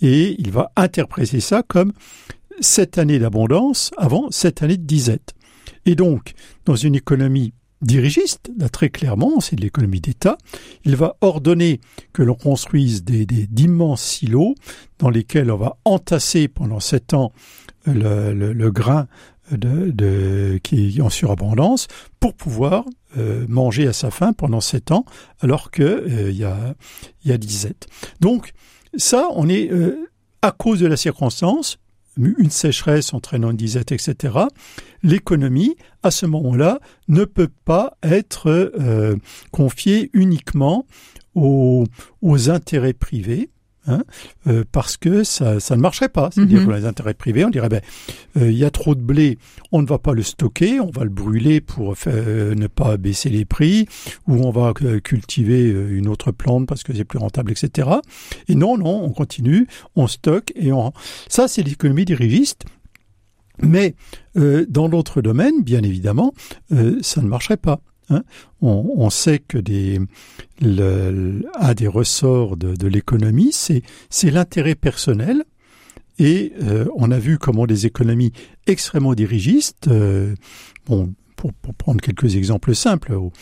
et 0.02 0.36
il 0.40 0.52
va 0.52 0.72
interpréter 0.76 1.40
ça 1.40 1.64
comme 1.66 1.94
sept 2.60 2.98
années 2.98 3.20
d'abondance 3.20 3.92
avant 3.98 4.32
sept 4.32 4.64
années 4.64 4.78
de 4.78 4.86
disette. 4.86 5.34
Et 5.86 5.96
donc, 5.96 6.34
dans 6.66 6.76
une 6.76 6.96
économie 6.96 7.54
dirigiste, 7.82 8.52
là 8.58 8.70
très 8.70 8.90
clairement, 8.90 9.40
c'est 9.40 9.56
de 9.56 9.62
l'économie 9.62 10.02
d'État, 10.02 10.38
il 10.86 10.96
va 10.96 11.18
ordonner 11.22 11.80
que 12.14 12.24
l'on 12.24 12.36
construise 12.36 13.04
des, 13.04 13.26
d'immenses 13.26 14.02
silos 14.02 14.56
dans 15.00 15.10
lesquels 15.10 15.52
on 15.52 15.58
va 15.58 15.78
entasser 15.86 16.48
pendant 16.48 16.80
sept 16.80 17.14
ans 17.14 17.32
le, 17.86 18.34
le, 18.34 18.72
grain 18.72 19.08
de, 19.52 20.60
qui 20.64 20.98
est 20.98 21.02
en 21.02 21.10
surabondance 21.10 21.88
pour 22.20 22.34
pouvoir 22.34 22.86
euh, 23.18 23.46
manger 23.48 23.88
à 23.88 23.94
sa 23.94 24.10
faim 24.10 24.34
pendant 24.34 24.62
sept 24.62 24.92
ans 24.92 25.06
alors 25.40 25.70
que 25.70 25.84
euh, 25.84 26.32
il 26.32 26.38
y 26.38 27.32
a 27.32 27.38
disette. 27.38 27.88
Donc 28.20 28.54
ça, 28.98 29.28
on 29.36 29.48
est 29.48 29.72
euh, 29.72 30.10
à 30.42 30.52
cause 30.52 30.80
de 30.80 30.88
la 30.88 30.98
circonstance, 30.98 31.78
une 32.18 32.50
sécheresse 32.50 33.14
entraînant 33.14 33.52
une 33.52 33.58
disette, 33.58 33.92
etc., 33.92 34.38
l'économie, 35.04 35.76
à 36.04 36.12
ce 36.12 36.26
moment-là, 36.26 36.80
ne 37.08 37.26
peut 37.26 37.52
pas 37.66 37.98
être 38.04 38.48
euh, 38.48 39.16
confiée 39.52 40.10
uniquement 40.14 40.86
aux, 41.36 41.86
aux 42.22 42.50
intérêts 42.50 42.94
privés, 42.94 43.50
Hein, 43.88 44.04
euh, 44.48 44.64
parce 44.72 44.98
que 44.98 45.24
ça, 45.24 45.60
ça, 45.60 45.76
ne 45.76 45.82
marcherait 45.82 46.10
pas. 46.10 46.30
C'est-à-dire 46.32 46.64
pour 46.64 46.74
les 46.74 46.86
intérêts 46.86 47.14
privés, 47.14 47.46
on 47.46 47.50
dirait 47.50 47.70
ben 47.70 47.82
euh, 48.38 48.50
il 48.50 48.58
y 48.58 48.66
a 48.66 48.72
trop 48.72 48.96
de 48.96 49.02
blé, 49.02 49.38
on 49.72 49.82
ne 49.82 49.88
va 49.88 50.00
pas 50.00 50.14
le 50.14 50.24
stocker, 50.24 50.80
on 50.80 50.90
va 50.90 51.04
le 51.04 51.12
brûler 51.12 51.62
pour 51.62 51.96
faire, 51.96 52.56
ne 52.56 52.68
pas 52.68 52.98
baisser 52.98 53.30
les 53.30 53.46
prix, 53.46 53.88
ou 54.28 54.44
on 54.44 54.50
va 54.50 54.74
cultiver 54.74 55.70
une 55.70 56.08
autre 56.08 56.32
plante 56.32 56.68
parce 56.68 56.84
que 56.84 56.94
c'est 56.94 57.06
plus 57.06 57.20
rentable, 57.20 57.52
etc. 57.52 57.90
Et 58.48 58.56
non, 58.56 58.78
non, 58.78 59.04
on 59.04 59.12
continue, 59.12 59.68
on 59.96 60.08
stocke 60.08 60.52
et 60.56 60.72
on. 60.72 60.92
Ça, 61.28 61.48
c'est 61.48 61.62
l'économie 61.62 62.06
dirigiste. 62.06 62.66
Mais 63.62 63.96
euh, 64.38 64.66
dans 64.68 64.90
d'autres 64.90 65.22
domaines, 65.22 65.64
bien 65.64 65.84
évidemment, 65.84 66.34
euh, 66.72 67.00
ça 67.02 67.22
ne 67.22 67.28
marcherait 67.28 67.58
pas. 67.58 67.80
Hein. 68.10 68.24
On, 68.62 68.94
on, 68.98 69.10
sait 69.10 69.40
que 69.40 69.58
des, 69.58 70.00
le, 70.62 71.44
un 71.60 71.74
des 71.74 71.88
ressorts 71.88 72.58
de, 72.58 72.76
de 72.76 72.88
l'économie, 72.88 73.52
c'est, 73.52 73.82
l'intérêt 74.24 74.76
personnel. 74.76 75.44
Et 76.18 76.54
euh, 76.62 76.86
on 76.96 77.12
a 77.12 77.20
vu 77.20 77.38
comment 77.38 77.68
des 77.68 77.86
économies 77.86 78.32
extrêmement 78.68 79.16
dirigistes, 79.16 79.90
euh, 79.90 80.34
bon, 80.86 81.14
pour, 81.36 81.52
pour, 81.54 81.74
prendre 81.74 82.00
quelques 82.00 82.38
exemples 82.38 82.74
simples, 82.74 83.14
au, 83.14 83.34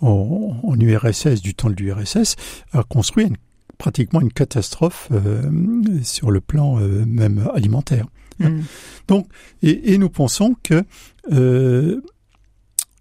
en 0.00 0.78
URSS, 0.78 1.40
du 1.40 1.54
temps 1.54 1.70
de 1.70 1.76
l'URSS, 1.76 2.34
a 2.72 2.82
construit 2.82 3.26
une, 3.26 3.36
pratiquement 3.78 4.20
une 4.20 4.32
catastrophe 4.32 5.08
euh, 5.12 5.42
sur 6.02 6.30
le 6.32 6.40
plan 6.40 6.76
même 7.06 7.48
alimentaire. 7.54 8.06
Mm. 8.40 8.62
Donc, 9.06 9.28
et, 9.62 9.94
et, 9.94 9.98
nous 9.98 10.10
pensons 10.10 10.56
que 10.62 10.82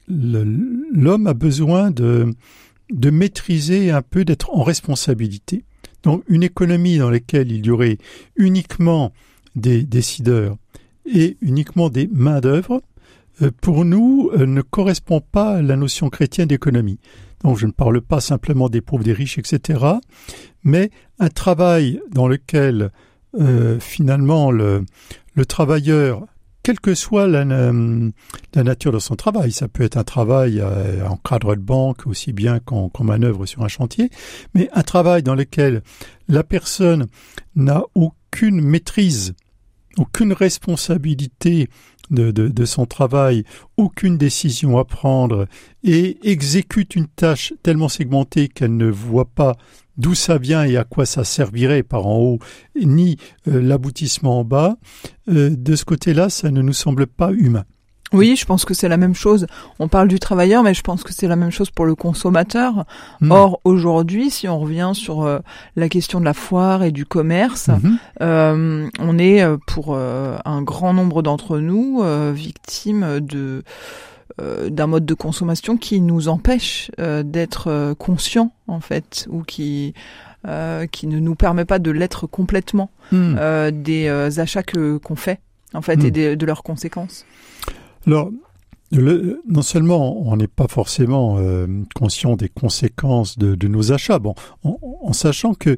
l'homme 0.07 1.27
a 1.27 1.33
besoin 1.33 1.91
de, 1.91 2.33
de 2.91 3.09
maîtriser 3.09 3.91
un 3.91 4.01
peu, 4.01 4.25
d'être 4.25 4.53
en 4.53 4.63
responsabilité. 4.63 5.63
Donc, 6.03 6.23
une 6.27 6.43
économie 6.43 6.97
dans 6.97 7.09
laquelle 7.09 7.51
il 7.51 7.65
y 7.65 7.71
aurait 7.71 7.97
uniquement 8.35 9.11
des 9.55 9.83
décideurs 9.83 10.57
et 11.05 11.37
uniquement 11.41 11.89
des 11.89 12.07
main-d'œuvre, 12.11 12.81
euh, 13.41 13.51
pour 13.61 13.85
nous, 13.85 14.29
euh, 14.33 14.45
ne 14.45 14.61
correspond 14.61 15.21
pas 15.21 15.57
à 15.57 15.61
la 15.61 15.75
notion 15.75 16.09
chrétienne 16.09 16.47
d'économie. 16.47 16.99
Donc, 17.43 17.57
je 17.57 17.65
ne 17.65 17.71
parle 17.71 18.01
pas 18.01 18.21
simplement 18.21 18.69
des 18.69 18.81
pauvres, 18.81 19.03
des 19.03 19.13
riches, 19.13 19.37
etc., 19.37 19.83
mais 20.63 20.89
un 21.19 21.29
travail 21.29 21.99
dans 22.11 22.27
lequel 22.27 22.91
euh, 23.39 23.79
finalement 23.79 24.51
le, 24.51 24.85
le 25.33 25.45
travailleur, 25.45 26.25
quelle 26.65 26.79
que 26.79 26.95
soit 26.95 27.27
la, 27.27 27.45
la, 27.45 28.63
nature 28.63 28.91
de 28.91 28.97
son 28.97 29.15
travail, 29.15 29.51
ça 29.51 29.67
peut 29.67 29.83
être 29.83 29.97
un 29.97 30.03
travail 30.03 30.59
euh, 30.59 31.07
en 31.07 31.15
cadre 31.15 31.55
de 31.55 31.61
banque 31.61 32.07
aussi 32.07 32.33
bien 32.33 32.57
qu'en 32.57 32.89
manœuvre 33.01 33.45
sur 33.45 33.61
un 33.61 33.67
chantier, 33.67 34.09
mais 34.55 34.67
un 34.73 34.81
travail 34.81 35.21
dans 35.21 35.35
lequel 35.35 35.83
la 36.27 36.43
personne 36.43 37.05
n'a 37.55 37.83
aucune 37.93 38.61
maîtrise, 38.61 39.35
aucune 39.97 40.33
responsabilité 40.33 41.69
de, 42.09 42.65
son 42.65 42.87
travail, 42.87 43.43
aucune 43.77 44.17
décision 44.17 44.79
à 44.79 44.85
prendre 44.85 45.47
et 45.83 46.17
exécute 46.23 46.95
une 46.95 47.07
tâche 47.07 47.53
tellement 47.61 47.89
segmentée 47.89 48.47
qu'elle 48.47 48.75
ne 48.75 48.89
voit 48.89 49.29
pas 49.29 49.55
d'où 49.97 50.15
ça 50.15 50.37
vient 50.37 50.63
et 50.63 50.77
à 50.77 50.83
quoi 50.83 51.05
ça 51.05 51.23
servirait 51.23 51.83
par 51.83 52.07
en 52.07 52.17
haut, 52.17 52.39
ni 52.75 53.17
euh, 53.47 53.61
l'aboutissement 53.61 54.39
en 54.39 54.43
bas, 54.43 54.77
euh, 55.29 55.49
de 55.55 55.75
ce 55.75 55.85
côté-là, 55.85 56.29
ça 56.29 56.51
ne 56.51 56.61
nous 56.61 56.73
semble 56.73 57.07
pas 57.07 57.31
humain. 57.31 57.63
Oui, 58.13 58.35
je 58.37 58.45
pense 58.45 58.65
que 58.65 58.73
c'est 58.73 58.87
la 58.87 58.97
même 58.97 59.15
chose. 59.15 59.47
On 59.79 59.87
parle 59.87 60.07
du 60.07 60.19
travailleur, 60.19 60.61
mais 60.61 60.75
je 60.75 60.81
pense 60.81 61.03
que 61.03 61.11
c'est 61.11 61.27
la 61.27 61.35
même 61.35 61.49
chose 61.49 61.71
pour 61.71 61.85
le 61.85 61.95
consommateur. 61.95 62.85
Hmm. 63.19 63.31
Or, 63.31 63.59
aujourd'hui, 63.63 64.29
si 64.29 64.47
on 64.47 64.59
revient 64.59 64.91
sur 64.93 65.23
euh, 65.23 65.39
la 65.75 65.89
question 65.89 66.19
de 66.19 66.25
la 66.25 66.35
foire 66.35 66.83
et 66.83 66.91
du 66.91 67.05
commerce, 67.05 67.67
mhm. 67.67 68.89
on 68.99 69.19
est 69.19 69.43
pour 69.65 69.97
un 69.97 70.61
grand 70.61 70.93
nombre 70.93 71.23
d'entre 71.23 71.57
nous 71.57 72.03
victimes 72.33 73.19
de 73.19 73.63
d'un 74.39 74.87
mode 74.87 75.05
de 75.05 75.13
consommation 75.13 75.77
qui 75.77 76.01
nous 76.01 76.27
empêche 76.27 76.91
euh, 76.99 77.23
d'être 77.23 77.67
euh, 77.67 77.95
conscients 77.95 78.53
en 78.67 78.79
fait 78.79 79.27
ou 79.29 79.43
qui 79.43 79.93
qui 80.91 81.07
ne 81.07 81.17
nous 81.17 81.33
permet 81.33 81.65
pas 81.65 81.79
de 81.79 81.89
l'être 81.89 82.27
complètement 82.27 82.91
hmm. 83.11 83.71
des 83.71 84.07
achats 84.37 84.61
que 84.61 84.97
qu'on 84.97 85.15
fait 85.15 85.39
en 85.73 85.81
fait 85.81 86.03
et 86.03 86.11
hmm. 86.11 86.35
de 86.35 86.45
leurs 86.45 86.61
conséquences. 86.61 87.25
Alors 88.05 88.29
le, 88.91 89.41
non 89.49 89.63
seulement 89.63 90.15
on 90.19 90.37
n'est 90.37 90.47
pas 90.47 90.67
forcément 90.67 91.39
conscient 91.95 92.35
des 92.35 92.49
conséquences 92.49 93.39
de, 93.39 93.55
de 93.55 93.67
nos 93.67 93.91
achats, 93.91 94.19
bon, 94.19 94.35
en, 94.63 94.77
en, 95.01 95.13
sachant 95.13 95.55
que 95.55 95.77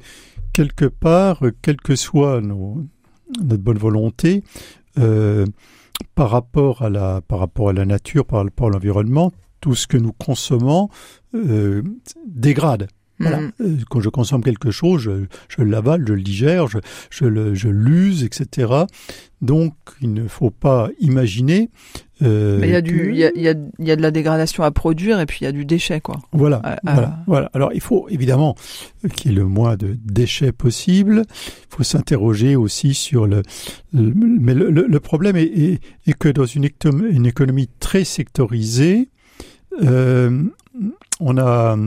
quelque 0.52 0.86
part, 0.86 1.40
quelle 1.62 1.78
que 1.78 1.96
soit 1.96 2.42
nos, 2.42 2.84
notre 3.42 3.64
bonne 3.64 3.78
volonté, 3.78 4.44
euh, 4.98 5.46
par 6.16 6.30
rapport 6.30 6.82
à 6.82 6.90
la, 6.90 7.22
par 7.22 7.40
rapport 7.40 7.70
à 7.70 7.74
la 7.74 7.86
nature, 7.86 8.26
par 8.26 8.44
rapport 8.44 8.68
à 8.68 8.72
l'environnement, 8.72 9.32
tout 9.62 9.76
ce 9.76 9.88
que 9.88 9.98
nous 9.98 10.14
consommons 10.14 10.90
euh, 11.34 11.82
dégrade. 12.26 12.88
Voilà. 13.20 13.42
Mm. 13.42 13.52
Euh, 13.62 13.76
quand 13.90 14.00
je 14.00 14.10
consomme 14.10 14.44
quelque 14.44 14.72
chose, 14.72 15.02
je, 15.02 15.12
je 15.50 15.64
l'avale, 15.64 16.04
je 16.08 16.14
le 16.14 16.22
digère, 16.22 16.68
je, 16.68 16.80
je, 17.10 17.26
le, 17.26 17.56
je 17.56 17.70
l'use, 17.70 18.24
etc. 18.24 18.86
Donc, 19.42 19.74
il 20.02 20.14
ne 20.14 20.28
faut 20.28 20.50
pas 20.50 20.90
imaginer. 21.00 21.70
Euh, 22.24 22.58
Mais 22.60 22.68
il 22.70 22.72
y 22.72 22.76
a 22.76 22.82
du, 22.82 23.12
il 23.12 23.18
y 23.18 23.24
a, 23.24 23.32
il 23.36 23.42
y, 23.42 23.48
a, 23.48 23.54
y 23.80 23.92
a 23.92 23.96
de 23.96 24.02
la 24.02 24.10
dégradation 24.10 24.64
à 24.64 24.72
produire 24.72 25.20
et 25.20 25.28
puis 25.28 25.40
il 25.42 25.44
y 25.44 25.48
a 25.48 25.52
du 25.52 25.66
déchet, 25.66 26.02
quoi. 26.02 26.18
Voilà, 26.32 26.80
voilà, 26.84 27.20
voilà. 27.28 27.50
Alors, 27.54 27.72
il 27.74 27.82
faut 27.82 28.08
évidemment 28.10 28.56
qu'il 29.16 29.32
y 29.32 29.34
ait 29.36 29.38
le 29.38 29.46
moins 29.46 29.78
de 29.78 29.96
déchets 30.04 30.52
possible. 30.52 31.24
Il 31.28 31.76
faut 31.76 31.84
s'interroger 31.84 32.56
aussi 32.56 32.96
sur 32.96 33.28
le. 33.28 33.44
mais 33.94 34.56
le, 34.56 34.70
le, 34.70 35.00
problème 35.00 35.36
est, 35.36 35.44
est, 35.44 35.80
est, 36.08 36.14
que 36.14 36.30
dans 36.30 36.46
une, 36.46 36.68
une 37.12 37.26
économie 37.28 37.70
très 37.80 38.04
sectorisée, 38.04 39.10
euh, 39.84 40.44
on 41.20 41.38
a 41.38 41.78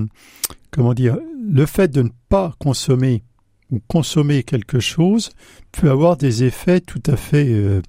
comment 0.70 0.94
dire, 0.94 1.18
le 1.50 1.66
fait 1.66 1.88
de 1.88 2.02
ne 2.02 2.10
pas 2.28 2.54
consommer 2.58 3.22
ou 3.70 3.80
consommer 3.86 4.42
quelque 4.42 4.80
chose 4.80 5.30
peut 5.72 5.90
avoir 5.90 6.16
des 6.16 6.44
effets 6.44 6.80
tout 6.80 7.02
à 7.06 7.16
fait, 7.16 7.48
euh, 7.48 7.80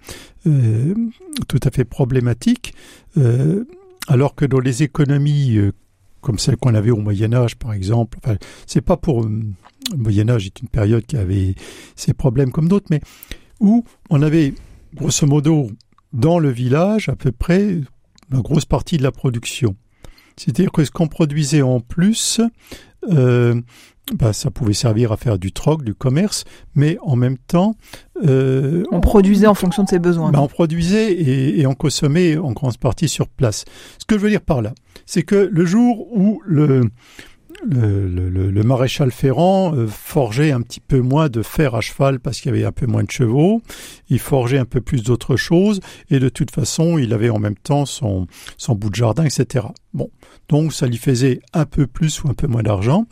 euh, 0.47 0.93
problématiques, 1.89 2.73
euh, 3.17 3.65
alors 4.07 4.35
que 4.35 4.45
dans 4.45 4.59
les 4.59 4.83
économies 4.83 5.59
comme 6.21 6.37
celles 6.37 6.57
qu'on 6.57 6.75
avait 6.75 6.91
au 6.91 6.97
Moyen 6.97 7.33
Âge, 7.33 7.55
par 7.55 7.73
exemple, 7.73 8.19
c'est 8.67 8.81
pas 8.81 8.95
pour 8.95 9.23
le 9.23 9.97
Moyen 9.97 10.29
Âge 10.29 10.45
est 10.45 10.61
une 10.61 10.67
période 10.67 11.05
qui 11.05 11.17
avait 11.17 11.55
ses 11.95 12.13
problèmes 12.13 12.51
comme 12.51 12.67
d'autres, 12.67 12.87
mais 12.89 13.01
où 13.59 13.83
on 14.09 14.21
avait 14.21 14.53
grosso 14.93 15.25
modo 15.25 15.71
dans 16.13 16.39
le 16.39 16.49
village 16.49 17.09
à 17.09 17.15
peu 17.15 17.31
près 17.31 17.79
la 18.29 18.39
grosse 18.39 18.65
partie 18.65 18.97
de 18.97 19.03
la 19.03 19.11
production. 19.11 19.75
C'est-à-dire 20.37 20.71
que 20.71 20.83
ce 20.83 20.91
qu'on 20.91 21.07
produisait 21.07 21.61
en 21.61 21.79
plus, 21.79 22.41
euh, 23.09 23.59
bah, 24.13 24.33
ça 24.33 24.51
pouvait 24.51 24.73
servir 24.73 25.11
à 25.11 25.17
faire 25.17 25.39
du 25.39 25.51
troc, 25.51 25.83
du 25.83 25.93
commerce, 25.93 26.43
mais 26.75 26.97
en 27.01 27.15
même 27.15 27.37
temps... 27.37 27.75
Euh, 28.25 28.83
on, 28.91 28.99
produisait 28.99 29.47
en 29.47 29.53
fonction 29.53 29.83
de 29.83 29.89
ses 29.89 29.99
besoins. 29.99 30.31
Bah, 30.31 30.41
on 30.41 30.47
produisait 30.47 31.13
et, 31.13 31.61
et, 31.61 31.67
on 31.67 31.73
consommait 31.73 32.37
en 32.37 32.51
grande 32.51 32.77
partie 32.77 33.07
sur 33.07 33.27
place. 33.27 33.65
Ce 33.97 34.05
que 34.05 34.15
je 34.17 34.21
veux 34.21 34.29
dire 34.29 34.41
par 34.41 34.61
là, 34.61 34.73
c'est 35.05 35.23
que 35.23 35.49
le 35.51 35.65
jour 35.65 36.07
où 36.15 36.41
le, 36.45 36.83
le, 37.69 38.07
le, 38.07 38.29
le, 38.29 38.63
maréchal 38.63 39.11
Ferrand 39.11 39.75
euh, 39.75 39.87
forgeait 39.87 40.51
un 40.51 40.61
petit 40.61 40.79
peu 40.79 40.99
moins 40.99 41.29
de 41.29 41.41
fer 41.41 41.75
à 41.75 41.81
cheval 41.81 42.19
parce 42.19 42.41
qu'il 42.41 42.51
y 42.51 42.55
avait 42.55 42.65
un 42.65 42.71
peu 42.71 42.87
moins 42.87 43.03
de 43.03 43.11
chevaux, 43.11 43.61
il 44.09 44.19
forgeait 44.19 44.57
un 44.57 44.65
peu 44.65 44.81
plus 44.81 45.03
d'autres 45.03 45.35
choses, 45.35 45.79
et 46.09 46.19
de 46.19 46.29
toute 46.29 46.51
façon, 46.51 46.97
il 46.97 47.13
avait 47.13 47.29
en 47.29 47.39
même 47.39 47.55
temps 47.55 47.85
son, 47.85 48.27
son 48.57 48.75
bout 48.75 48.89
de 48.89 48.95
jardin, 48.95 49.25
etc. 49.25 49.65
Bon, 49.93 50.09
donc 50.49 50.73
ça 50.73 50.87
lui 50.87 50.97
faisait 50.97 51.41
un 51.53 51.65
peu 51.65 51.87
plus 51.87 52.23
ou 52.23 52.29
un 52.29 52.33
peu 52.33 52.47
moins 52.47 52.63
d'argent. 52.63 53.05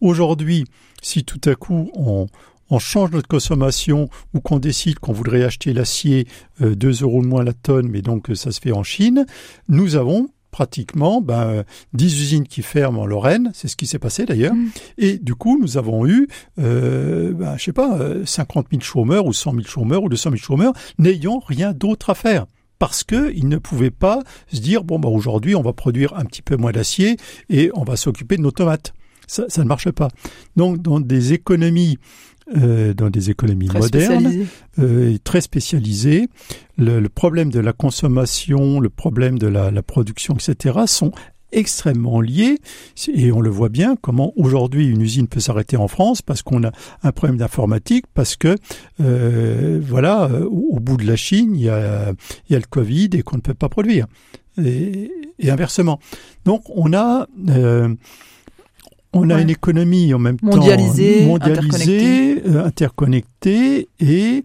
Aujourd'hui, 0.00 0.64
si 1.02 1.24
tout 1.24 1.40
à 1.44 1.54
coup 1.54 1.90
on, 1.94 2.26
on 2.70 2.78
change 2.78 3.10
notre 3.12 3.28
consommation 3.28 4.08
ou 4.34 4.40
qu'on 4.40 4.58
décide 4.58 4.98
qu'on 4.98 5.12
voudrait 5.12 5.44
acheter 5.44 5.72
l'acier 5.72 6.26
2 6.60 7.02
euros 7.02 7.22
moins 7.22 7.44
la 7.44 7.52
tonne, 7.52 7.88
mais 7.88 8.02
donc 8.02 8.30
ça 8.34 8.50
se 8.50 8.60
fait 8.60 8.72
en 8.72 8.82
Chine, 8.82 9.26
nous 9.68 9.96
avons 9.96 10.28
pratiquement 10.56 11.20
ben, 11.20 11.64
10 11.92 12.18
usines 12.22 12.46
qui 12.48 12.62
ferment 12.62 13.02
en 13.02 13.06
Lorraine, 13.06 13.50
c'est 13.52 13.68
ce 13.68 13.76
qui 13.76 13.86
s'est 13.86 13.98
passé 13.98 14.24
d'ailleurs, 14.24 14.54
Mm. 14.54 14.68
et 14.96 15.18
du 15.18 15.34
coup 15.34 15.58
nous 15.60 15.76
avons 15.76 16.06
eu, 16.06 16.28
euh, 16.58 17.34
ben, 17.34 17.58
je 17.58 17.64
sais 17.64 17.74
pas, 17.74 17.98
euh, 17.98 18.24
50 18.24 18.68
000 18.70 18.80
chômeurs 18.82 19.26
ou 19.26 19.34
100 19.34 19.52
000 19.52 19.64
chômeurs 19.66 20.02
ou 20.02 20.08
200 20.08 20.30
000 20.30 20.36
chômeurs 20.42 20.72
n'ayant 20.98 21.40
rien 21.46 21.74
d'autre 21.74 22.08
à 22.08 22.14
faire 22.14 22.46
parce 22.78 23.04
que 23.04 23.34
ils 23.34 23.48
ne 23.48 23.58
pouvaient 23.58 23.90
pas 23.90 24.20
se 24.50 24.60
dire 24.60 24.82
bon 24.82 24.98
bah 24.98 25.10
aujourd'hui 25.10 25.54
on 25.54 25.62
va 25.62 25.74
produire 25.74 26.14
un 26.16 26.24
petit 26.24 26.40
peu 26.40 26.56
moins 26.56 26.72
d'acier 26.72 27.18
et 27.50 27.70
on 27.74 27.84
va 27.84 27.96
s'occuper 27.96 28.38
de 28.38 28.42
nos 28.42 28.50
tomates. 28.50 28.94
Ça, 29.26 29.44
ça 29.48 29.62
ne 29.62 29.68
marche 29.68 29.90
pas. 29.90 30.08
Donc 30.56 30.80
dans 30.80 31.00
des 31.00 31.34
économies 31.34 31.98
euh, 32.56 32.94
dans 32.94 33.10
des 33.10 33.30
économies 33.30 33.66
Très 33.68 33.78
modernes, 33.80 34.20
spécialisé. 34.20 34.46
euh, 34.78 35.14
et 35.14 35.18
très 35.18 35.40
spécialisées, 35.40 36.28
le, 36.78 37.00
le 37.00 37.08
problème 37.08 37.50
de 37.50 37.60
la 37.60 37.72
consommation, 37.72 38.78
le 38.80 38.88
problème 38.90 39.38
de 39.38 39.46
la, 39.48 39.70
la 39.70 39.82
production, 39.82 40.34
etc., 40.34 40.78
sont 40.86 41.10
extrêmement 41.52 42.20
liés 42.20 42.58
et 43.14 43.30
on 43.30 43.40
le 43.40 43.50
voit 43.50 43.68
bien 43.68 43.94
comment 43.96 44.32
aujourd'hui 44.36 44.88
une 44.88 45.00
usine 45.00 45.28
peut 45.28 45.38
s'arrêter 45.40 45.76
en 45.76 45.86
France 45.86 46.20
parce 46.20 46.42
qu'on 46.42 46.64
a 46.64 46.72
un 47.04 47.12
problème 47.12 47.36
d'informatique 47.38 48.04
parce 48.14 48.34
que 48.36 48.56
euh, 49.00 49.80
voilà 49.82 50.28
au, 50.50 50.66
au 50.72 50.80
bout 50.80 50.96
de 50.96 51.06
la 51.06 51.14
Chine 51.14 51.54
il 51.54 51.62
y 51.62 51.68
a, 51.68 52.12
il 52.48 52.52
y 52.52 52.56
a 52.56 52.58
le 52.58 52.64
Covid 52.68 53.10
et 53.12 53.22
qu'on 53.22 53.36
ne 53.36 53.42
peut 53.42 53.54
pas 53.54 53.68
produire 53.68 54.06
et, 54.62 55.10
et 55.38 55.50
inversement 55.50 56.00
donc 56.44 56.62
on 56.74 56.92
a 56.92 57.28
euh, 57.48 57.94
on 59.16 59.30
a 59.30 59.34
Ouais. 59.36 59.42
une 59.42 59.50
économie 59.50 60.12
en 60.14 60.18
même 60.18 60.36
Mondialisée, 60.42 61.20
temps 61.20 61.26
mondialisée, 61.26 62.42
euh, 62.46 62.64
interconnectée 62.64 63.88
et 64.00 64.44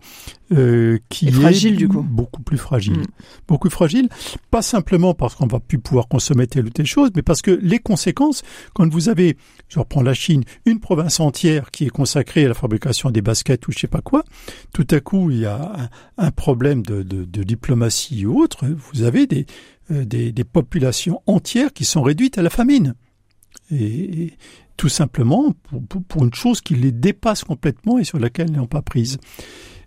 euh, 0.53 0.97
qui 1.09 1.27
Et 1.29 1.31
fragile, 1.31 1.73
est 1.73 1.77
du 1.77 1.87
coup. 1.87 2.01
beaucoup 2.01 2.41
plus 2.41 2.57
fragile. 2.57 2.99
Mm. 2.99 3.05
Beaucoup 3.47 3.69
fragile, 3.69 4.09
pas 4.49 4.61
simplement 4.61 5.13
parce 5.13 5.35
qu'on 5.35 5.47
va 5.47 5.59
plus 5.59 5.79
pouvoir 5.79 6.07
consommer 6.07 6.45
telle 6.47 6.65
ou 6.65 6.69
telle 6.69 6.85
chose, 6.85 7.09
mais 7.15 7.21
parce 7.21 7.41
que 7.41 7.51
les 7.61 7.79
conséquences, 7.79 8.43
quand 8.73 8.91
vous 8.91 9.07
avez, 9.09 9.37
je 9.69 9.79
reprends 9.79 10.01
la 10.03 10.13
Chine, 10.13 10.43
une 10.65 10.79
province 10.79 11.19
entière 11.19 11.71
qui 11.71 11.85
est 11.85 11.89
consacrée 11.89 12.45
à 12.45 12.47
la 12.49 12.53
fabrication 12.53 13.11
des 13.11 13.21
baskets 13.21 13.67
ou 13.67 13.71
je 13.71 13.79
sais 13.79 13.87
pas 13.87 14.01
quoi, 14.01 14.23
tout 14.73 14.87
à 14.91 14.99
coup 14.99 15.31
il 15.31 15.39
y 15.39 15.45
a 15.45 15.89
un, 16.17 16.25
un 16.27 16.31
problème 16.31 16.81
de, 16.83 17.03
de, 17.03 17.23
de 17.23 17.43
diplomatie 17.43 18.25
ou 18.25 18.41
autre, 18.41 18.65
vous 18.67 19.03
avez 19.03 19.27
des, 19.27 19.45
euh, 19.91 20.03
des, 20.05 20.31
des 20.33 20.43
populations 20.43 21.21
entières 21.27 21.71
qui 21.73 21.85
sont 21.85 22.01
réduites 22.01 22.37
à 22.37 22.41
la 22.41 22.49
famine. 22.49 22.93
Et, 23.71 24.23
et 24.23 24.33
tout 24.77 24.89
simplement 24.89 25.53
pour, 25.63 25.83
pour, 25.83 26.03
pour 26.03 26.23
une 26.25 26.33
chose 26.33 26.61
qui 26.61 26.75
les 26.75 26.91
dépasse 26.91 27.43
complètement 27.43 27.97
et 27.99 28.03
sur 28.03 28.19
laquelle 28.19 28.49
ils 28.49 28.57
n'ont 28.57 28.67
pas 28.67 28.81
prise. 28.81 29.17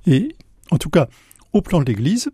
Et 0.07 0.35
en 0.71 0.79
tout 0.79 0.91
cas, 0.91 1.09
au 1.53 1.61
plan 1.63 1.81
de 1.81 1.85
l'Église, 1.87 2.31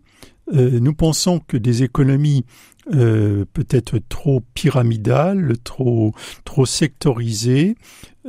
euh, 0.53 0.79
nous 0.79 0.93
pensons 0.93 1.39
que 1.39 1.57
des 1.57 1.83
économies 1.83 2.45
euh, 2.93 3.45
peut-être 3.53 3.99
trop 4.09 4.41
pyramidales, 4.53 5.53
trop, 5.63 6.13
trop 6.45 6.65
sectorisées, 6.65 7.75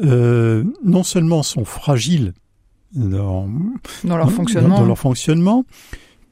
euh, 0.02 0.64
non 0.84 1.02
seulement 1.02 1.42
sont 1.42 1.64
fragiles 1.64 2.32
dans, 2.94 3.48
Dans 4.04 4.16
leur 4.16 4.26
dans- 4.26 4.32
fonctionnement. 4.32 4.78
dans 4.80 4.86
leur 4.86 4.98
fonctionnement, 4.98 5.64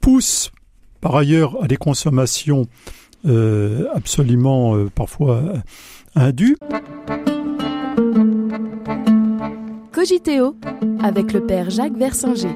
poussent 0.01 0.51
par 1.01 1.17
ailleurs 1.17 1.63
à 1.63 1.67
des 1.69 1.77
consommations 1.79 2.67
absolument 3.95 4.77
euh, 4.77 4.89
indues. 6.15 6.57
Cogiteo 9.93 10.57
avec 11.03 11.33
le 11.33 11.41
père 11.47 11.71
Jacques 11.71 11.97
Versinger. 11.97 12.55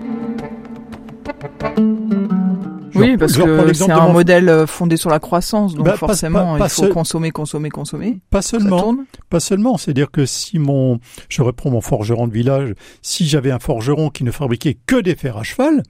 Oui, 2.96 3.16
parce 3.16 3.37
que 3.37 3.73
c'est 3.75 3.90
un 3.90 4.06
mon- 4.06 4.12
modèle 4.12 4.49
euh, 4.49 4.66
fondé 4.68 4.96
sur 4.96 5.11
la 5.11 5.18
croissance, 5.18 5.75
donc 5.75 5.84
Bah, 5.84 5.92
pas- 5.92 5.96
forcément 5.99 6.52
pas- 6.52 6.58
pas 6.58 6.66
il 6.66 6.70
faut 6.70 6.82
seul- 6.82 6.92
consommer, 6.92 7.30
consommer, 7.32 7.68
consommer. 7.68 8.20
Pas 8.30 8.40
seulement. 8.40 8.94
Pas 9.30 9.40
seulement, 9.40 9.76
c'est-à-dire 9.76 10.12
que 10.12 10.24
si 10.26 10.61
mon, 10.61 11.00
je 11.29 11.42
reprends 11.42 11.70
mon 11.70 11.81
forgeron 11.81 12.29
de 12.29 12.33
village, 12.33 12.72
si 13.02 13.26
j'avais 13.26 13.50
un 13.50 13.59
forgeron 13.59 14.11
qui 14.11 14.22
ne 14.22 14.31
fabriquait 14.31 14.79
que 14.87 15.00
des 15.00 15.16
fers 15.16 15.37
à 15.37 15.42
cheval, 15.42 15.83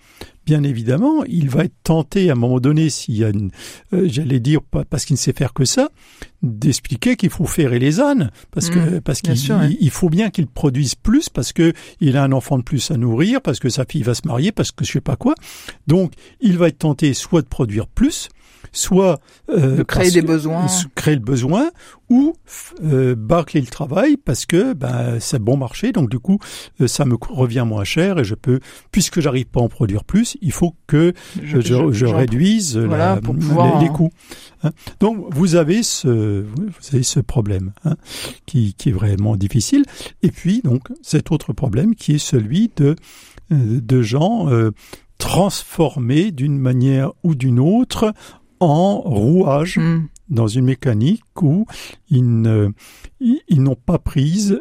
bien 0.46 0.62
évidemment, 0.62 1.24
il 1.24 1.48
va 1.48 1.64
être 1.64 1.74
tenté 1.82 2.28
à 2.28 2.32
un 2.32 2.36
moment 2.36 2.60
donné, 2.60 2.90
s'il 2.90 3.16
y 3.16 3.24
a 3.24 3.30
une, 3.30 3.50
euh, 3.92 4.02
j'allais 4.06 4.40
dire, 4.40 4.60
parce 4.90 5.04
qu'il 5.04 5.14
ne 5.14 5.18
sait 5.18 5.32
faire 5.32 5.52
que 5.52 5.64
ça, 5.64 5.88
d'expliquer 6.42 7.16
qu'il 7.16 7.30
faut 7.30 7.46
ferrer 7.46 7.78
les 7.78 8.00
ânes, 8.00 8.30
parce 8.50 8.68
que, 8.70 8.78
Mmh, 8.78 9.00
parce 9.00 9.20
qu'il 9.22 9.34
il- 9.80 9.90
faut 9.90 10.10
bien 10.10 10.30
qu'il 10.30 10.46
produise 10.46 10.94
plus, 10.94 11.28
parce 11.28 11.52
que 11.52 11.72
il 12.00 12.16
a 12.16 12.22
un 12.24 12.32
enfant 12.32 12.58
de 12.58 12.62
plus 12.62 12.90
à 12.90 12.96
nourrir, 12.96 13.40
parce 13.40 13.58
que 13.60 13.68
sa 13.68 13.84
fille 13.84 14.02
va 14.02 14.14
se 14.14 14.26
marier, 14.26 14.52
parce 14.52 14.70
que 14.70 14.84
je 14.84 14.92
sais 14.92 15.00
pas 15.00 15.16
quoi. 15.16 15.34
Donc, 15.86 16.12
il 16.40 16.58
va 16.58 16.68
être 16.68 16.78
tenté 16.78 17.14
soit 17.14 17.42
de 17.42 17.46
produire 17.48 17.86
plus, 17.86 18.28
soit 18.72 19.20
euh, 19.50 19.76
De 19.76 19.82
créer 19.84 20.10
des 20.10 20.20
que- 20.20 20.26
besoins. 20.26 20.66
créer 20.94 21.14
le 21.14 21.20
besoin 21.22 21.70
ou 22.10 22.34
euh, 22.84 23.14
bâcler 23.16 23.60
le 23.60 23.66
travail 23.66 24.16
parce 24.16 24.44
que 24.46 24.72
ben, 24.74 25.18
c'est 25.20 25.38
bon 25.38 25.56
marché 25.56 25.92
donc 25.92 26.10
du 26.10 26.18
coup 26.18 26.38
euh, 26.80 26.86
ça 26.86 27.04
me 27.04 27.16
revient 27.30 27.64
moins 27.66 27.84
cher 27.84 28.18
et 28.18 28.24
je 28.24 28.34
peux 28.34 28.60
puisque 28.92 29.20
j'arrive 29.20 29.46
pas 29.46 29.60
à 29.60 29.62
en 29.62 29.68
produire 29.68 30.04
plus 30.04 30.36
il 30.42 30.52
faut 30.52 30.74
que 30.86 31.12
je, 31.42 31.60
je, 31.60 31.92
je 31.92 32.06
j'en- 32.06 32.16
réduise 32.16 32.76
la- 32.76 32.86
voilà, 32.86 33.16
pour 33.16 33.34
les- 33.34 33.40
pouvoir, 33.40 33.80
les, 33.80 33.88
coûts 33.88 34.10
hein. 34.62 34.70
donc 35.00 35.24
vous 35.34 35.54
avez 35.54 35.82
ce 35.82 36.42
vous 36.42 36.72
avez 36.92 37.02
ce 37.02 37.20
problème 37.20 37.72
hein, 37.84 37.96
qui, 38.46 38.74
qui 38.74 38.90
est 38.90 38.92
vraiment 38.92 39.36
difficile 39.36 39.84
et 40.22 40.30
puis 40.30 40.60
donc 40.62 40.88
cet 41.02 41.32
autre 41.32 41.52
problème 41.52 41.94
qui 41.94 42.12
est 42.14 42.18
celui 42.18 42.70
de 42.76 42.96
euh, 43.52 43.80
de 43.80 44.02
gens 44.02 44.48
euh, 44.50 44.70
transformés 45.18 46.30
d'une 46.32 46.58
manière 46.58 47.12
ou 47.22 47.34
d'une 47.34 47.58
autre 47.60 48.12
en 48.60 49.00
rouage 49.00 49.78
Hmm. 49.78 50.06
Dans 50.28 50.46
une 50.46 50.64
mécanique 50.64 51.42
où 51.42 51.66
ils 52.10 52.30
n'ont 52.32 53.76
pas 53.76 53.98
prise 53.98 54.60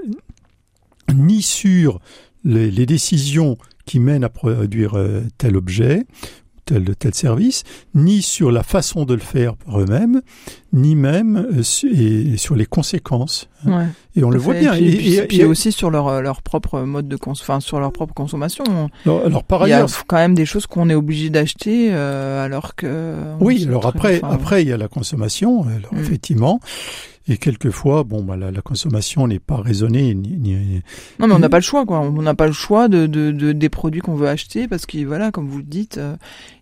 ni 1.14 1.42
sur 1.42 2.00
les, 2.44 2.72
les 2.72 2.86
décisions 2.86 3.58
qui 3.86 4.00
mènent 4.00 4.24
à 4.24 4.30
produire 4.30 4.96
euh, 4.96 5.22
tel 5.38 5.58
objet, 5.58 6.06
tel 6.66 6.96
tel 6.98 7.14
service, 7.14 7.64
ni 7.96 8.22
sur 8.22 8.52
la 8.52 8.64
façon 8.64 9.06
de 9.06 9.14
le 9.14 9.20
faire 9.20 9.56
par 9.56 9.80
eux-mêmes, 9.82 10.22
ni 10.72 10.96
même 10.96 11.48
euh, 11.58 11.62
et 11.96 12.38
sur 12.38 12.56
les 12.56 12.66
conséquences. 12.66 13.50
Ouais. 13.66 13.86
Et 14.16 14.24
on 14.24 14.30
le 14.30 14.40
voit 14.40 14.54
bien. 14.56 14.74
Et 14.74 14.78
puis, 14.80 14.88
Et- 14.88 14.98
puis- 14.98 15.14
et- 15.16 15.22
puis 15.28 15.42
et- 15.42 15.46
aussi 15.46 15.72
sur 15.72 15.90
leur, 15.92 16.22
leur 16.22 16.42
propre 16.42 16.82
mode 16.82 17.08
de 17.08 17.16
cons 17.16 17.32
enfin 17.32 17.60
sur 17.60 17.80
leur 17.80 17.92
propre 17.92 18.14
consommation. 18.14 18.64
alors, 19.06 19.26
alors, 19.26 19.44
par 19.44 19.66
Il 19.68 19.70
y 19.72 19.74
a 19.74 19.78
ailleurs, 19.78 19.90
quand 20.08 20.18
même 20.18 20.36
des 20.36 20.46
choses 20.46 20.68
qu'on 20.68 20.90
est 20.90 20.96
obligé 20.96 21.30
d'acheter 21.30 21.90
euh, 21.92 22.44
alors 22.46 22.76
que. 22.76 23.14
Oui, 23.40 23.66
alors 23.68 23.86
après, 23.86 24.18
enfin, 24.24 24.34
après 24.34 24.62
il 24.64 24.70
y 24.70 24.74
a 24.74 24.78
la 24.78 24.88
consommation, 24.88 25.64
alors 25.64 25.94
Mm. 25.94 26.00
effectivement, 26.00 26.60
et 27.28 27.38
quelquefois, 27.38 28.04
bon, 28.04 28.24
bah, 28.24 28.36
la, 28.36 28.52
la 28.52 28.62
consommation 28.62 29.28
n'est 29.28 29.40
pas 29.40 29.58
raisonnée. 29.58 30.14
Ni, 30.14 30.38
ni- 30.38 30.82
Non, 31.20 31.28
mais 31.28 31.34
on 31.34 31.40
n'a 31.40 31.50
pas 31.50 31.58
le 31.60 31.64
choix, 31.64 31.86
quoi. 31.86 32.00
On 32.02 32.22
n'a 32.22 32.36
pas 32.36 32.48
le 32.48 32.54
choix 32.54 32.88
de, 32.90 33.06
de, 33.08 33.32
de- 33.32 33.54
des 33.54 33.70
produits 33.70 34.02
qu'on 34.02 34.16
veut 34.16 34.28
acheter 34.28 34.68
parce 34.68 34.86
que, 34.86 35.04
voilà, 35.06 35.32
comme 35.32 35.48
vous 35.48 35.60
le 35.60 35.64
dites, 35.64 35.98
euh, 35.98 36.18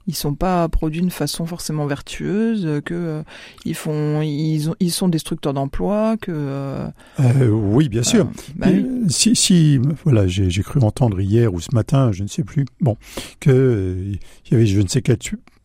ils 0.08 0.16
sont 0.16 0.36
pas 0.36 0.68
produits 0.70 1.02
d'une 1.02 1.10
façon 1.12 1.46
forcément 1.46 1.86
vertueuse, 1.88 2.66
euh, 2.66 2.82
que 2.82 2.94
euh, 2.94 3.24
ils 3.66 3.76
font, 3.76 4.22
ils 4.22 4.70
ont, 4.70 4.76
ils 4.80 4.92
sont 4.92 5.08
destructeurs 5.08 5.54
d'emplois, 5.54 6.18
que. 6.18 6.32
euh, 6.36 6.88
Euh, 7.20 7.50
oui, 7.50 7.90
bien 7.90 8.04
sûr. 8.04 8.30
bah 8.56 8.68
oui. 8.72 8.86
Si, 9.10 9.36
si, 9.36 9.80
voilà, 10.04 10.28
j'ai 10.28 10.50
j'ai 10.50 10.62
cru 10.64 10.80
entendre 10.82 11.20
hier 11.22 11.54
ou 11.54 11.60
ce 11.60 11.74
matin, 11.74 12.12
je 12.12 12.22
ne 12.24 12.28
sais 12.28 12.44
plus, 12.44 12.66
bon, 12.82 12.98
que 13.40 13.50
euh, 13.52 14.14
il 14.46 14.52
y 14.52 14.56
avait 14.56 14.66
je 14.68 14.80
ne 14.82 14.88
sais 14.88 15.02
quelle, 15.02 15.18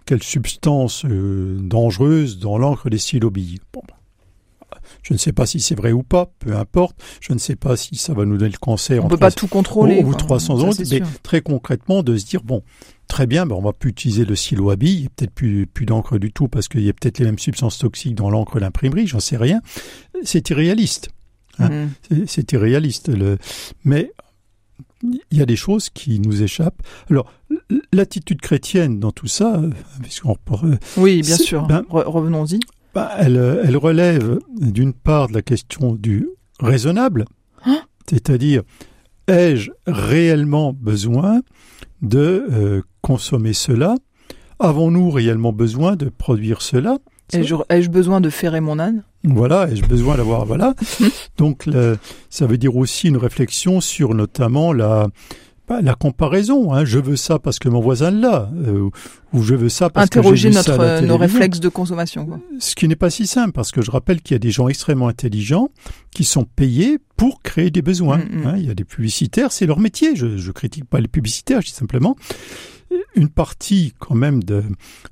quelle 0.07 0.23
substance 0.23 1.05
euh, 1.05 1.59
dangereuse 1.61 2.39
dans 2.39 2.57
l'encre 2.59 2.89
des 2.89 2.99
stylos 2.99 3.31
billes. 3.31 3.59
Bon, 3.73 3.83
bah, 3.89 3.96
je 5.03 5.13
ne 5.13 5.19
sais 5.19 5.33
pas 5.33 5.47
si 5.47 5.61
c'est 5.61 5.75
vrai 5.75 5.93
ou 5.93 6.03
pas, 6.03 6.31
peu 6.39 6.57
importe. 6.57 6.97
Je 7.21 7.33
ne 7.33 7.39
sais 7.39 7.57
pas 7.57 7.77
si 7.77 7.97
ça 7.97 8.13
va 8.15 8.25
nous 8.25 8.37
donner 8.37 8.53
le 8.53 8.59
cancer. 8.59 9.03
On 9.03 9.07
en 9.07 9.11
peut 9.11 9.17
pas 9.17 9.31
300 9.31 9.37
tout 9.47 9.49
contrôler. 9.49 10.03
quoi. 10.03 10.15
300 10.15 10.59
Ça, 10.59 10.65
ans, 10.67 10.85
mais 10.91 11.01
très 11.23 11.41
concrètement 11.41 12.03
de 12.03 12.17
se 12.17 12.25
dire 12.27 12.43
bon, 12.43 12.63
très 13.09 13.27
bien, 13.27 13.47
ben 13.47 13.55
on 13.57 13.63
va 13.63 13.73
plus 13.73 13.91
utiliser 13.91 14.25
le 14.25 14.35
silo 14.37 14.71
à 14.71 14.77
billes, 14.77 14.95
il 14.97 15.01
n'y 15.03 15.07
a 15.07 15.11
peut-être 15.17 15.31
plus, 15.35 15.67
plus 15.67 15.87
d'encre 15.87 16.19
du 16.19 16.33
tout 16.33 16.49
parce 16.49 16.69
qu'il 16.69 16.83
y 16.83 16.89
a 16.89 16.93
peut-être 16.93 17.19
les 17.19 17.25
mêmes 17.27 17.39
substances 17.39 17.79
toxiques 17.79 18.15
dans 18.15 18.31
l'encre 18.31 18.57
de 18.57 18.61
l'imprimerie, 18.61 19.07
j'en 19.07 19.21
sais 19.21 19.37
rien. 19.37 19.61
C'est 20.25 20.51
irréaliste. 20.51 21.09
hein. 21.59 21.87
Mm. 22.11 22.25
C'est- 22.27 22.53
irréaliste. 22.53 23.09
Le... 23.09 23.39
Mais 23.85 24.13
il 25.03 25.39
y 25.39 25.43
a 25.43 25.47
des 25.47 25.57
choses 25.57 25.91
qui 25.91 26.19
nous 26.21 26.43
échappent. 26.43 26.83
Alors, 27.11 27.31
l'attitude 27.93 28.41
chrétienne 28.41 28.99
dans 28.99 29.13
tout 29.13 29.29
ça, 29.29 29.57
euh, 29.57 29.71
puisqu'on 30.03 30.37
euh, 30.65 30.77
Oui, 30.97 31.23
bien 31.23 31.37
sûr. 31.37 31.67
ben- 31.67 31.83
Re- 31.91 32.05
Revenons-y. 32.07 32.59
Bah, 32.97 33.13
elle, 33.19 33.37
euh, 33.37 33.63
elle 33.65 33.77
relève 33.77 34.39
d'une 34.59 34.95
part 34.95 35.29
de 35.29 35.35
la 35.35 35.43
question 35.43 35.93
du 35.95 36.29
raisonnable, 36.61 37.27
Hein 37.67 37.81
c'est-à-dire 38.09 38.63
ai-je 39.29 39.71
réellement 39.87 40.73
besoin 40.73 41.43
de 42.01 42.47
euh, 42.51 42.81
consommer 43.03 43.53
cela? 43.53 43.95
Avons-nous 44.59 45.11
réellement 45.11 45.53
besoin 45.53 45.95
de 45.97 46.09
produire 46.09 46.63
cela? 46.63 46.97
Ai-je 47.35 47.91
besoin 47.91 48.23
de 48.23 48.31
ferrer 48.31 48.61
mon 48.63 48.79
âne? 48.79 49.03
Voilà, 49.25 49.69
ai-je 49.69 49.85
besoin 49.85 50.17
d'avoir 50.17 50.47
voilà. 50.47 50.75
Donc 51.37 51.67
le- 51.67 51.99
ça 52.31 52.47
veut 52.47 52.57
dire 52.57 52.77
aussi 52.77 53.09
une 53.09 53.17
réflexion 53.19 53.83
sur 53.83 54.15
notamment 54.15 54.73
la 54.73 55.09
bah, 55.69 55.81
la 55.83 55.95
comparaison. 55.95 56.73
Hein. 56.73 56.85
Je 56.85 56.99
veux 56.99 57.17
ça 57.17 57.39
parce 57.39 57.59
que 57.59 57.69
mon 57.69 57.81
voisin 57.81 58.11
l'a, 58.11 58.51
euh, 58.55 58.89
ou 59.33 59.43
je 59.43 59.55
veux 59.55 59.69
ça 59.69 59.91
parce 59.91 60.07
Interroger 60.07 60.49
que 60.49 60.53
j'ai 60.53 60.57
notre, 60.57 60.77
ça 60.77 60.97
à 60.97 61.01
la 61.01 61.01
nos 61.03 61.17
réflexes 61.17 61.61
de 61.61 61.69
consommation. 61.69 62.27
Quoi. 62.27 62.41
Ce 62.59 62.75
qui 62.75 62.89
n'est 62.89 62.97
pas 62.97 63.11
si 63.11 63.27
simple, 63.27 63.53
parce 63.53 63.73
que 63.73 63.83
je 63.83 63.91
rappelle 63.91 64.21
qu'il 64.21 64.35
y 64.35 64.37
a 64.37 64.41
des 64.41 64.51
gens 64.51 64.69
extrêmement 64.69 65.09
intelligents 65.09 65.71
qui 66.11 66.25
sont 66.25 66.45
payés 66.45 66.99
pour 67.17 67.43
créer 67.43 67.71
des 67.71 67.83
besoins. 67.83 68.19
Mm, 68.19 68.43
mm. 68.43 68.47
hein. 68.47 68.55
Il 68.59 68.67
y 68.67 68.71
a 68.71 68.75
des 68.75 68.85
publicitaires, 68.85 69.53
c'est 69.53 69.67
leur 69.67 69.81
métier. 69.81 70.15
Je, 70.17 70.37
je 70.37 70.53
critique 70.53 70.85
pas 70.85 71.01
les 71.01 71.09
publicitaires, 71.09 71.61
je 71.61 71.67
dis 71.67 71.73
simplement 71.75 72.17
une 73.15 73.29
partie 73.29 73.93
quand 73.99 74.15
même 74.15 74.43
de, 74.43 74.63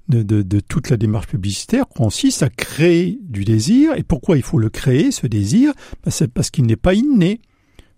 de, 0.08 0.22
de, 0.22 0.42
de 0.42 0.60
toute 0.60 0.90
la 0.90 0.96
démarche 0.96 1.26
publicitaire 1.26 1.86
consiste 1.88 2.42
à 2.42 2.48
créer 2.48 3.18
du 3.22 3.44
désir. 3.44 3.94
Et 3.96 4.02
pourquoi 4.02 4.36
il 4.36 4.42
faut 4.42 4.58
le 4.58 4.68
créer, 4.68 5.10
ce 5.10 5.26
désir? 5.26 5.72
Ben, 6.04 6.10
C'est 6.10 6.32
parce 6.32 6.50
qu'il 6.50 6.66
n'est 6.66 6.76
pas 6.76 6.94
inné. 6.94 7.40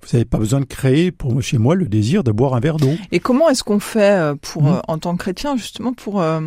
Vous 0.02 0.08
n'avez 0.12 0.24
pas 0.24 0.38
besoin 0.38 0.60
de 0.60 0.64
créer, 0.66 1.10
pour 1.10 1.40
chez 1.42 1.58
moi, 1.58 1.74
le 1.74 1.86
désir 1.86 2.22
de 2.22 2.30
boire 2.30 2.54
un 2.54 2.60
verre 2.60 2.76
d'eau. 2.76 2.94
Et 3.12 3.18
comment 3.20 3.48
est-ce 3.48 3.64
qu'on 3.64 3.80
fait 3.80 4.12
euh, 4.18 4.34
pour, 4.40 4.62
Mhm. 4.64 4.68
euh, 4.74 4.80
en 4.88 4.98
tant 4.98 5.12
que 5.16 5.22
chrétien, 5.22 5.56
justement, 5.56 5.92
pour 5.92 6.20
euh, 6.20 6.40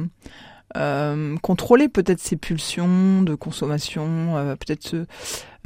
euh, 0.77 1.35
contrôler 1.41 1.89
peut-être 1.89 2.19
ces 2.19 2.35
pulsions 2.35 3.21
de 3.23 3.35
consommation, 3.35 4.55
peut-être 4.59 4.87
se, 4.87 5.05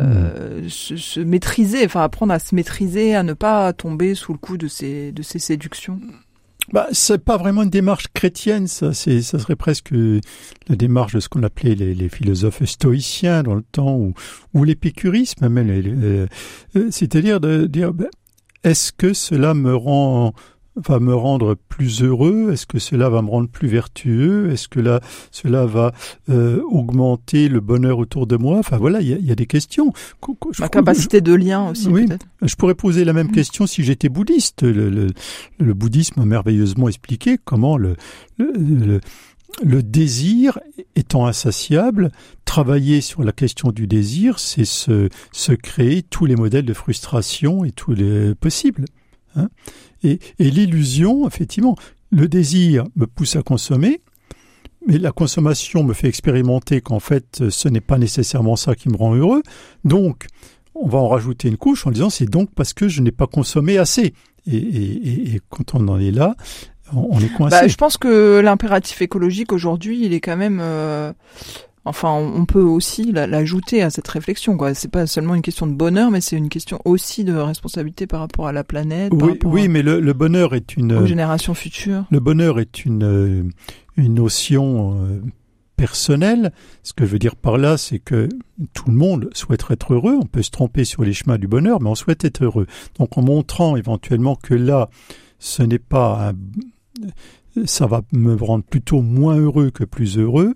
euh, 0.01 0.67
se, 0.69 0.95
se 0.95 1.19
maîtriser, 1.19 1.85
enfin 1.85 2.01
apprendre 2.03 2.33
à 2.33 2.39
se 2.39 2.55
maîtriser, 2.55 3.13
à 3.15 3.21
ne 3.23 3.33
pas 3.33 3.73
tomber 3.73 4.15
sous 4.15 4.31
le 4.31 4.39
coup 4.39 4.57
de 4.57 4.67
ces, 4.67 5.11
de 5.11 5.21
ces 5.21 5.39
séductions? 5.39 5.99
Bah, 6.71 6.87
c'est 6.91 7.23
pas 7.23 7.37
vraiment 7.37 7.63
une 7.63 7.69
démarche 7.69 8.07
chrétienne, 8.13 8.67
ça. 8.67 8.93
C'est, 8.93 9.21
ça 9.21 9.37
serait 9.37 9.55
presque 9.55 9.91
la 9.91 10.75
démarche 10.75 11.13
de 11.13 11.19
ce 11.19 11.27
qu'on 11.29 11.43
appelait 11.43 11.75
les, 11.75 11.93
les 11.93 12.09
philosophes 12.09 12.63
stoïciens 12.63 13.43
dans 13.43 13.55
le 13.55 13.63
temps, 13.63 13.95
ou, 13.95 14.13
ou 14.53 14.63
l'épicurisme 14.63 15.49
même. 15.49 15.69
euh, 15.69 16.27
euh, 16.75 16.87
c'est-à-dire 16.89 17.39
de 17.39 17.65
dire, 17.65 17.93
ben, 17.93 18.07
est-ce 18.63 18.93
que 18.93 19.13
cela 19.13 19.53
me 19.53 19.75
rend, 19.75 20.33
va 20.75 20.99
me 20.99 21.13
rendre 21.13 21.55
plus 21.69 22.01
heureux? 22.01 22.51
Est-ce 22.51 22.65
que 22.65 22.79
cela 22.79 23.09
va 23.09 23.21
me 23.21 23.29
rendre 23.29 23.47
plus 23.47 23.67
vertueux? 23.67 24.51
Est-ce 24.51 24.67
que 24.67 24.79
là, 24.79 25.01
cela 25.31 25.65
va 25.65 25.93
euh, 26.29 26.61
augmenter 26.69 27.47
le 27.49 27.59
bonheur 27.59 27.99
autour 27.99 28.25
de 28.27 28.35
moi? 28.37 28.57
Enfin 28.57 28.77
voilà, 28.77 29.01
il 29.01 29.07
y 29.07 29.23
y 29.27 29.31
a 29.31 29.35
des 29.35 29.45
questions. 29.45 29.93
Je 30.51 30.61
Ma 30.61 30.69
capacité 30.69 31.21
de 31.21 31.33
lien 31.33 31.69
aussi, 31.69 31.87
Oui. 31.87 32.07
je 32.41 32.55
pourrais 32.55 32.75
poser 32.75 33.05
la 33.05 33.13
même 33.13 33.27
Mm. 33.27 33.31
question 33.33 33.67
si 33.67 33.83
j'étais 33.83 34.09
bouddhiste. 34.09 34.63
Le, 34.63 34.89
le, 34.89 35.07
le 35.59 35.73
bouddhisme 35.73 36.19
a 36.21 36.25
merveilleusement 36.25 36.87
expliqué 36.87 37.37
comment 37.43 37.77
le, 37.77 37.95
le, 38.37 38.51
le, 38.57 38.99
le 39.63 39.83
désir 39.83 40.59
étant 40.95 41.27
insatiable, 41.27 42.11
travailler 42.45 43.01
sur 43.01 43.23
la 43.23 43.31
question 43.31 43.71
du 43.71 43.85
désir, 43.85 44.39
c'est 44.39 44.65
se, 44.65 45.09
se 45.31 45.51
créer 45.53 46.01
tous 46.01 46.25
les 46.25 46.35
modèles 46.35 46.65
de 46.65 46.73
frustration 46.73 47.63
et 47.63 47.71
tous 47.71 47.93
les 47.93 48.33
possibles. 48.35 48.85
Hein. 49.35 49.49
et 50.03 50.19
l'illusion, 50.39 51.27
effectivement, 51.27 51.75
le 52.11 52.27
désir 52.27 52.83
me 52.95 53.07
pousse 53.07 53.35
à 53.35 53.41
consommer, 53.43 54.01
mais 54.87 54.97
la 54.97 55.11
consommation 55.11 55.83
me 55.83 55.93
fait 55.93 56.07
expérimenter 56.09 56.81
qu'en 56.81 56.99
fait, 56.99 57.49
ce 57.49 57.69
n'est 57.69 57.81
pas 57.81 57.97
nécessairement 57.97 58.55
ça 58.55 58.75
qui 58.75 58.89
me 58.89 58.97
rend 58.97 59.15
heureux. 59.15 59.41
Donc, 59.85 60.27
on 60.75 60.87
va 60.87 60.97
en 60.99 61.07
rajouter 61.07 61.47
une 61.47 61.57
couche 61.57 61.87
en 61.87 61.91
disant 61.91 62.09
c'est 62.09 62.25
donc 62.29 62.49
parce 62.53 62.73
que 62.73 62.87
je 62.87 63.01
n'ai 63.01 63.11
pas 63.11 63.27
consommé 63.27 63.77
assez. 63.77 64.13
Et, 64.45 64.57
et- 64.57 65.07
et- 65.07 65.35
et 65.35 65.41
quand 65.49 65.73
on 65.75 65.87
en 65.87 65.99
est 65.99 66.11
là, 66.11 66.35
on, 66.93 67.07
on 67.11 67.19
est 67.19 67.29
coincé. 67.33 67.51
Bah, 67.61 67.67
je 67.67 67.75
pense 67.77 67.95
que 67.97 68.41
l'impératif 68.41 69.01
écologique 69.01 69.53
aujourd'hui, 69.53 70.05
il 70.05 70.13
est 70.13 70.19
quand 70.19 70.35
même. 70.37 70.59
euh, 70.61 71.13
Enfin, 71.85 72.11
on 72.13 72.45
peut 72.45 72.61
aussi 72.61 73.11
la- 73.11 73.27
l'ajouter 73.27 73.81
à 73.83 73.89
cette 73.89 74.07
réflexion. 74.07 74.55
quoi. 74.55 74.73
C'est 74.73 74.87
pas 74.87 75.05
seulement 75.05 75.35
une 75.35 75.41
question 75.41 75.67
de 75.67 75.73
bonheur, 75.73 76.11
mais 76.11 76.21
c'est 76.21 76.37
une 76.37 76.47
question 76.49 76.79
aussi 76.85 77.23
de 77.25 77.33
responsabilité 77.35 78.07
par 78.07 78.21
rapport 78.21 78.47
à 78.47 78.53
la 78.53 78.63
planète, 78.63 79.11
oui, 79.43 79.67
mais 79.67 79.81
le, 79.81 79.99
le 79.99 80.13
bonheur 80.13 80.55
est 80.55 80.77
une 80.77 80.93
aux 80.93 81.05
générations 81.05 81.53
futures. 81.53 82.05
le 82.09 82.19
bonheur 82.21 82.59
est 82.59 82.85
une 82.85 83.51
une 83.97 84.13
notion 84.13 84.97
euh, 85.03 85.21
personnelle. 85.75 86.53
Ce 86.83 86.93
que 86.93 87.05
je 87.05 87.11
veux 87.11 87.19
dire 87.19 87.35
par 87.35 87.57
là, 87.57 87.77
c'est 87.77 87.99
que 87.99 88.29
tout 88.73 88.85
le 88.89 88.95
monde 88.95 89.29
souhaite 89.33 89.65
être 89.69 89.93
heureux. 89.93 90.17
On 90.21 90.25
peut 90.25 90.41
se 90.41 90.51
tromper 90.51 90.85
sur 90.85 91.03
les 91.03 91.11
chemins 91.13 91.37
du 91.37 91.47
bonheur, 91.47 91.81
mais 91.81 91.89
on 91.89 91.95
souhaite 91.95 92.23
être 92.23 92.43
heureux. 92.45 92.65
Donc, 92.97 93.17
en 93.17 93.21
montrant 93.23 93.75
éventuellement 93.75 94.35
que 94.35 94.53
là, 94.53 94.89
ce 95.39 95.63
n'est 95.63 95.79
pas 95.79 96.29
un- 96.29 97.65
ça 97.65 97.85
va 97.87 98.01
me 98.13 98.35
rendre 98.35 98.63
plutôt 98.63 99.01
moins 99.01 99.35
heureux 99.37 99.69
que 99.69 99.83
plus 99.83 100.17
heureux. 100.17 100.53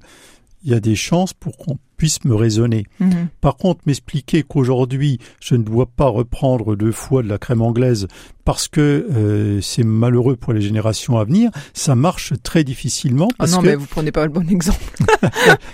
Il 0.67 0.73
y 0.73 0.75
a 0.75 0.81
des 0.81 0.97
chances 0.97 1.33
pour 1.33 1.55
qu'on 1.55 1.77
puisse 1.97 2.23
me 2.25 2.35
raisonner. 2.35 2.85
Mhm. 2.99 3.27
Par 3.41 3.57
contre, 3.57 3.81
m'expliquer 3.87 4.43
qu'aujourd'hui, 4.43 5.19
je 5.41 5.55
ne 5.55 5.63
dois 5.63 5.87
pas 5.87 6.07
reprendre 6.07 6.75
deux 6.75 6.91
fois 6.91 7.23
de 7.23 7.27
la 7.27 7.37
crème 7.37 7.61
anglaise 7.61 8.07
parce 8.45 8.67
que 8.69 9.05
euh, 9.11 9.59
c'est 9.61 9.83
malheureux 9.83 10.37
pour 10.37 10.53
les 10.53 10.61
générations 10.61 11.17
à 11.17 11.25
venir, 11.25 11.49
ça 11.73 11.95
marche 11.95 12.31
très 12.43 12.63
difficilement. 12.63 13.27
Ah 13.39 13.47
non, 13.47 13.61
que... 13.61 13.65
mais 13.67 13.75
vous 13.75 13.87
prenez 13.87 14.11
pas 14.13 14.23
le 14.25 14.31
bon 14.31 14.47
exemple. 14.49 14.79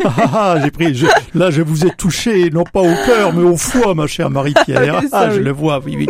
Ah, 0.06 0.16
ah, 0.18 0.30
ah, 0.34 0.60
j'ai 0.64 0.72
pris, 0.72 0.96
je- 0.96 1.06
là, 1.36 1.50
je 1.52 1.62
vous 1.62 1.86
ai 1.86 1.92
touché, 1.92 2.50
non 2.50 2.64
pas 2.64 2.82
au 2.82 2.94
cœur, 3.06 3.34
mais 3.34 3.44
au 3.44 3.58
foie, 3.58 3.94
ma 3.94 4.08
chère 4.08 4.30
Marie-Pierre. 4.30 5.00
Oui, 5.04 5.10
Ah, 5.12 5.30
je 5.32 5.40
le 5.40 5.52
vois, 5.52 5.82
oui, 5.86 5.96
oui. 5.98 6.08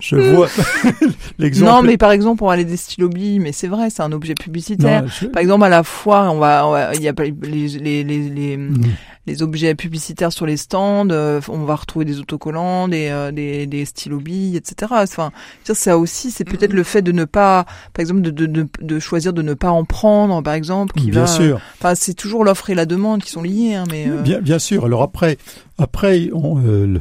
Je 0.00 0.16
vois 0.16 0.48
l'exemple. 1.38 1.70
Non, 1.70 1.82
mais 1.82 1.96
par 1.96 2.10
exemple, 2.12 2.42
on 2.42 2.48
va 2.48 2.52
aller 2.54 2.64
des 2.64 2.76
stylobies, 2.76 3.38
mais 3.40 3.52
c'est 3.52 3.68
vrai, 3.68 3.90
c'est 3.90 4.02
un 4.02 4.12
objet 4.12 4.34
publicitaire. 4.34 5.02
Non, 5.02 5.08
je- 5.08 5.26
Par 5.26 5.40
exemple, 5.42 5.64
à 5.64 5.68
la 5.68 5.82
foire, 5.82 6.32
on 6.34 6.38
va, 6.38 6.90
il 6.94 7.02
y 7.02 7.08
a 7.08 7.12
pas- 7.14 7.24
les, 7.24 7.68
les, 7.68 8.04
les, 8.04 8.28
les, 8.28 8.56
Mm. 8.56 8.82
Les 9.26 9.42
objets 9.42 9.74
publicitaires 9.74 10.32
sur 10.32 10.44
les 10.46 10.56
stands, 10.56 11.08
euh, 11.10 11.40
on 11.48 11.64
va 11.64 11.76
retrouver 11.76 12.04
des 12.04 12.18
autocollants, 12.20 12.88
des, 12.88 13.08
euh, 13.10 13.32
des, 13.32 13.66
des 13.66 13.84
stylobies, 13.84 14.56
etc. 14.56 14.92
Enfin, 14.98 15.32
ça 15.64 15.96
aussi, 15.98 16.30
c'est 16.30 16.44
peut-être 16.44 16.72
le 16.74 16.82
fait 16.82 17.00
de 17.02 17.12
ne 17.12 17.24
pas, 17.24 17.64
par 17.94 18.00
exemple, 18.02 18.20
de, 18.20 18.30
de, 18.30 18.46
de, 18.46 18.66
de 18.82 18.98
choisir 18.98 19.32
de 19.32 19.40
ne 19.42 19.54
pas 19.54 19.70
en 19.70 19.84
prendre, 19.84 20.42
par 20.42 20.54
exemple, 20.54 20.94
qui 21.00 21.10
Bien 21.10 21.20
va. 21.22 21.26
sûr. 21.26 21.60
Enfin, 21.80 21.94
c'est 21.94 22.14
toujours 22.14 22.44
l'offre 22.44 22.68
et 22.70 22.74
la 22.74 22.86
demande 22.86 23.22
qui 23.22 23.30
sont 23.30 23.42
liées, 23.42 23.74
hein, 23.74 23.84
mais. 23.90 24.06
euh, 24.08 24.20
Bien, 24.22 24.40
bien 24.40 24.58
sûr. 24.58 24.84
Alors 24.84 25.02
après, 25.02 25.38
après, 25.78 26.28
on, 26.34 26.60
euh, 26.62 26.98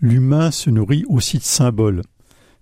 l'humain 0.00 0.50
se 0.50 0.70
nourrit 0.70 1.04
aussi 1.08 1.38
de 1.38 1.42
symboles. 1.42 2.02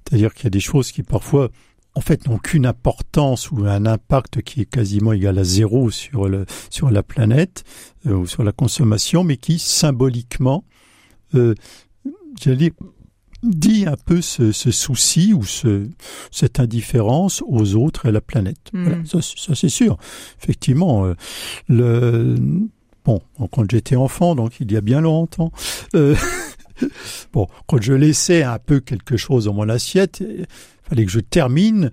C'est-à-dire 0.08 0.34
qu'il 0.34 0.44
y 0.44 0.46
a 0.48 0.50
des 0.50 0.61
choses 0.61 0.90
qui 0.90 1.02
parfois, 1.02 1.50
en 1.94 2.01
fait, 2.01 2.27
n'ont 2.29 2.38
qu'une 2.38 2.66
importance 2.66 3.51
ou 3.51 3.64
un 3.66 3.85
impact 3.87 4.42
qui 4.42 4.61
est 4.61 4.64
quasiment 4.70 5.12
égal 5.12 5.38
à 5.38 5.44
zéro 5.44 5.90
sur 5.90 6.29
le 6.29 6.46
sur 6.70 6.90
la 6.90 7.03
planète 7.03 7.64
euh, 8.07 8.12
ou 8.14 8.27
sur 8.27 8.44
la 8.44 8.53
consommation, 8.53 9.24
mais 9.24 9.37
qui 9.37 9.59
symboliquement, 9.59 10.64
euh, 11.35 11.55
j'allais 12.40 12.57
dire, 12.57 12.72
dit 13.42 13.85
un 13.87 13.96
peu 13.96 14.20
ce, 14.20 14.51
ce 14.53 14.70
souci 14.70 15.33
ou 15.33 15.44
ce, 15.44 15.88
cette 16.31 16.59
indifférence 16.61 17.42
aux 17.46 17.74
autres 17.77 18.07
et 18.07 18.09
à 18.09 18.12
la 18.12 18.20
planète. 18.20 18.59
Voilà, 18.72 18.98
ça, 19.05 19.22
c'est- 19.22 19.38
ça, 19.38 19.55
c'est 19.55 19.68
sûr. 19.68 19.96
Effectivement, 20.42 21.05
euh, 21.07 21.14
le 21.68 22.35
bon, 23.05 23.20
quand 23.53 23.68
j'étais 23.70 23.96
enfant, 23.96 24.35
donc 24.35 24.61
il 24.61 24.70
y 24.72 24.77
a 24.77 24.81
bien 24.81 25.01
longtemps. 25.01 25.51
euh, 25.94 26.14
bon, 27.33 27.46
quand 27.66 27.81
je 27.83 27.92
laissais 27.92 28.42
un 28.42 28.59
peu 28.59 28.81
quelque 28.81 29.16
chose 29.16 29.46
dans 29.46 29.55
mon 29.55 29.68
assiette, 29.68 30.22
fallait 30.88 31.05
que 31.05 31.11
je 31.12 31.20
termine. 31.20 31.90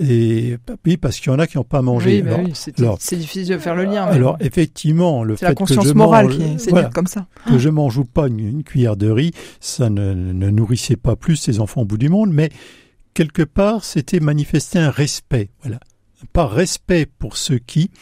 Et 0.00 0.56
oui, 0.84 0.96
parce 0.96 1.20
qu'il 1.20 1.30
y 1.30 1.34
en 1.34 1.38
a 1.38 1.46
qui 1.46 1.56
n'ont 1.56 1.62
pas 1.62 1.82
mangé. 1.82 2.16
Oui, 2.16 2.22
bah 2.22 2.34
alors, 2.34 2.46
oui, 2.46 2.52
c'est 3.00 3.16
difficile 3.16 3.46
de 3.46 3.58
faire 3.58 3.76
le 3.76 3.84
lien. 3.84 4.06
mais 4.06 4.16
alors, 4.16 4.36
effectivement, 4.40 5.22
le 5.22 5.36
fait 5.36 5.46
la 5.46 5.54
conscience 5.54 5.84
que 5.84 5.88
je 5.90 5.94
morale 5.94 6.26
mange, 6.26 6.36
qui 6.36 6.42
est, 6.42 6.70
voilà, 6.70 6.90
comme 6.90 7.06
ça. 7.06 7.26
que 7.46 7.58
je 7.58 7.68
mange 7.68 7.96
ou 7.96 8.04
pas 8.04 8.26
une, 8.26 8.40
une 8.40 8.64
cuillère 8.64 8.96
de 8.96 9.08
riz, 9.08 9.30
ça 9.60 9.88
ne, 9.88 10.14
ne 10.14 10.50
nourrissait 10.50 10.96
pas 10.96 11.14
plus 11.14 11.36
ces 11.36 11.60
enfants 11.60 11.82
au 11.82 11.84
bout 11.84 11.96
du 11.98 12.08
monde, 12.08 12.32
mais 12.32 12.50
quelque 13.14 13.42
part, 13.42 13.84
c'était 13.84 14.18
manifester 14.18 14.80
un 14.80 14.90
respect, 14.90 15.50
voilà. 15.62 15.78
Par 16.32 16.50
respect 16.50 17.06
pour 17.06 17.36
ceux 17.36 17.58
qui, 17.60 17.92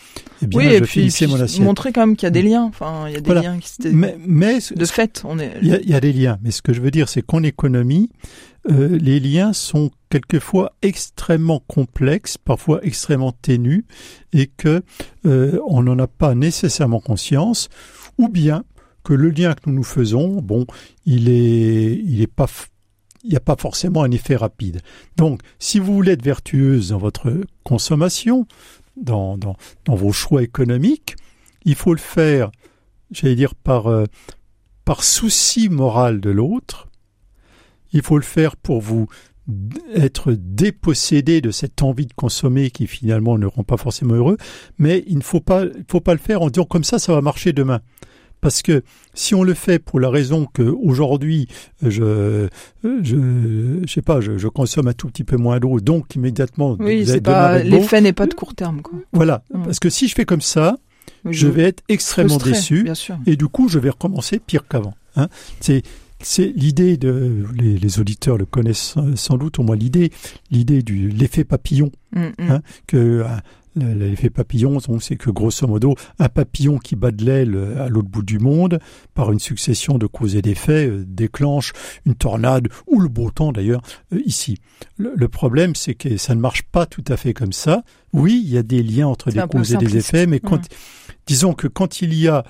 eh 0.41 0.47
bien, 0.47 0.59
oui, 0.59 0.67
et 0.69 0.79
je 0.79 0.85
puis, 0.85 0.93
finissais 0.93 1.27
puis 1.27 1.35
mon 1.35 1.41
assiette. 1.43 1.63
montrer 1.63 1.93
quand 1.93 2.07
même 2.07 2.17
qu'il 2.17 2.25
y 2.25 2.29
a 2.29 2.31
des 2.31 2.41
liens. 2.41 2.63
Enfin, 2.63 3.05
il 3.09 3.13
y 3.13 3.17
a 3.17 3.21
des 3.21 3.27
Voilà. 3.27 3.43
liens 3.43 3.59
qui 3.59 3.89
Mais, 3.93 4.17
mais 4.27 4.59
de 4.75 4.85
fait, 4.87 5.21
on 5.27 5.39
est. 5.39 5.53
il 5.61 5.69
y, 5.69 5.75
a, 5.75 5.81
il 5.83 5.91
y 5.91 5.95
a 5.95 6.01
des 6.01 6.15
liens, 6.15 6.39
mais 6.43 6.51
ce 6.51 6.63
que 6.63 6.73
je 6.73 6.81
veux 6.81 6.91
dire, 6.91 7.11
c'est 7.11 7.21
qu'en 7.21 7.43
économie, 7.43 8.09
euh, 8.71 8.99
les 8.99 9.21
liens 9.21 9.53
sont 9.53 9.91
quelquefois 10.11 10.73
extrêmement 10.83 11.63
complexes, 11.67 12.39
parfois 12.39 12.81
extrêmement 12.83 13.33
ténus, 13.33 13.85
et 14.33 14.47
que 14.47 14.83
euh, 15.27 15.61
on 15.67 15.83
n'en 15.83 15.99
a 15.99 16.07
pas 16.07 16.35
nécessairement 16.35 17.01
conscience, 17.01 17.69
ou 18.19 18.29
bien 18.29 18.65
que 19.05 19.13
le 19.13 19.31
lien 19.31 19.55
que 19.55 19.69
nous 19.71 19.77
nous 19.77 19.85
faisons, 19.85 20.41
bon, 20.41 20.67
il 21.05 21.29
est, 21.29 21.95
il 22.05 22.21
est 22.23 22.27
pas, 22.33 22.47
il 23.23 23.31
n'y 23.31 23.37
a 23.37 23.41
pas 23.41 23.57
forcément 23.57 24.03
un 24.03 24.11
effet 24.11 24.37
rapide. 24.37 24.81
Donc, 25.17 25.41
si 25.59 25.79
vous 25.79 25.95
voulez 25.95 26.13
être 26.13 26.25
vertueuse 26.25 26.89
dans 26.89 26.99
votre 26.99 27.33
consommation, 27.63 28.47
dans 28.97 29.57
vos 29.87 30.13
choix 30.13 30.43
économiques, 30.43 31.17
il 31.67 31.75
faut 31.75 31.93
le 31.93 32.01
faire, 32.01 32.51
j'allais 33.11 33.35
dire, 33.35 33.55
par, 33.55 33.89
euh, 33.89 34.05
par 34.85 35.05
souci 35.05 35.69
moral 35.69 36.21
de 36.21 36.31
l'autre. 36.31 36.86
Il 37.93 38.03
faut 38.03 38.17
le 38.17 38.25
faire 38.25 38.57
pour 38.57 38.81
vous 38.81 39.09
être 39.95 40.33
dépossédé 40.33 41.41
de 41.41 41.51
cette 41.51 41.83
envie 41.83 42.07
de 42.07 42.13
consommer 42.13 42.71
qui 42.71 42.87
finalement 42.87 43.39
ne 43.39 43.47
rend 43.47 43.63
pas 43.63 43.77
forcément 43.77 44.15
heureux, 44.15 44.37
mais 44.79 45.05
il 45.07 45.19
ne 45.19 45.23
faut 45.23 45.41
pas, 45.41 45.65
faut 45.89 46.01
pas 46.01 46.15
le 46.15 46.19
faire 46.19 46.43
en 46.43 46.51
disant 46.51 46.65
comme 46.65 46.85
ça, 46.85 46.99
ça 46.99 47.13
va 47.13 47.21
marcher 47.21 47.53
demain. 47.53 47.81
Parce 48.41 48.63
que 48.63 48.83
si 49.15 49.35
on 49.35 49.43
le 49.43 49.55
fait 49.55 49.79
pour 49.79 49.99
la 49.99 50.11
raison 50.11 50.47
que 50.47 50.63
aujourd'hui 50.63 51.49
je 51.83 52.49
je 52.85 53.01
je 53.87 53.93
sais 53.93 54.03
pas, 54.03 54.21
je, 54.21 54.37
je, 54.37 54.49
consomme 54.49 54.89
un 54.89 54.93
tout 54.93 55.09
petit 55.09 55.25
peu 55.25 55.37
moins 55.37 55.59
d'eau, 55.59 55.81
donc 55.81 56.15
immédiatement 56.15 56.77
oui, 56.79 57.05
l'effet 57.65 58.01
n'est 58.01 58.13
pas 58.13 58.27
de 58.27 58.35
court 58.35 58.55
terme 58.55 58.83
quoi. 58.83 58.99
Voilà, 59.13 59.43
parce 59.65 59.81
que 59.81 59.89
si 59.89 60.07
je 60.07 60.15
fais 60.15 60.27
comme 60.27 60.43
ça, 60.43 60.77
je, 61.25 61.49
vais 61.49 61.63
être 61.63 61.83
extrêmement 61.89 62.37
déçu 62.37 62.89
et 63.27 63.37
du 63.37 63.49
coup 63.49 63.69
je 63.69 63.79
vais 63.79 63.91
recommencer 63.91 64.39
pire 64.39 64.69
qu'avant. 64.69 64.95
Hein. 65.17 65.29
C'est 65.61 65.83
c'est 66.29 66.53
l'idée 66.57 66.97
de 66.97 67.45
les, 67.55 67.79
les, 67.79 68.01
auditeurs 68.01 68.37
le 68.37 68.47
connaissent 68.47 68.97
sans 69.15 69.37
doute 69.39 69.59
au 69.61 69.63
moins 69.63 69.77
l'idée 69.77 70.11
l'idée 70.51 70.83
du 70.83 71.09
l'effet 71.09 71.45
papillon 71.45 71.93
mm, 72.13 72.21
mm. 72.21 72.33
Hein, 72.51 72.63
que 72.87 72.97
euh, 72.97 73.27
L'effet 73.77 74.31
papillon, 74.31 74.79
c'est 75.01 75.17
que 75.17 75.29
grosso 75.29 75.67
modo, 75.67 75.97
un 76.19 76.31
papillon 76.31 76.79
qui 76.79 76.97
bat 76.97 77.11
de 77.11 77.25
l'aile 77.25 77.75
à 77.79 77.89
l'autre 77.91 78.09
bout 78.09 78.23
du 78.23 78.39
monde, 78.39 78.79
par 79.13 79.33
une 79.33 79.39
succession 79.39 79.99
de 79.99 80.07
causes 80.07 80.35
et 80.35 80.41
d'effets, 80.41 80.89
euh, 80.89 81.05
déclenche 81.07 81.75
une 82.07 82.15
tornade 82.15 82.69
ou 82.87 83.01
le 83.01 83.09
beau 83.09 83.31
temps 83.31 83.53
d'ailleurs 83.53 83.83
euh, 84.15 84.23
ici. 84.25 84.57
Le, 84.97 85.29
problème, 85.29 85.75
c'est 85.75 85.95
que 85.95 86.17
ça 86.17 86.35
ne 86.35 86.41
marche 86.41 86.63
pas 86.63 86.87
tout 86.87 87.05
à 87.09 87.19
fait 87.19 87.35
comme 87.35 87.53
ça. 87.53 87.83
Oui, 88.15 88.41
il 88.43 88.51
y 88.51 88.57
a 88.57 88.63
des 88.63 88.83
liens 88.83 89.09
entre 89.09 89.31
des 89.31 89.43
causes 89.51 89.75
et 89.75 89.77
des 89.77 89.99
effets, 89.99 90.27
mais 90.27 90.41
quand, 90.41 90.63
disons 91.27 91.53
que 91.53 91.69
quand 91.69 92.01
il 92.01 92.15
y 92.15 92.29
a 92.29 92.45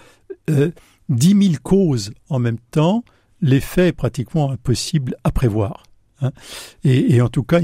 euh, 0.49 0.71
dix 1.09 1.35
mille 1.35 1.59
causes 1.59 2.12
en 2.29 2.39
même 2.39 2.59
temps, 2.71 3.03
l'effet 3.40 3.88
est 3.88 3.92
pratiquement 3.92 4.51
impossible 4.51 5.16
à 5.25 5.33
prévoir. 5.33 5.85
Hein. 6.20 6.31
Et, 6.85 7.20
en 7.20 7.29
tout 7.29 7.42
cas, 7.42 7.61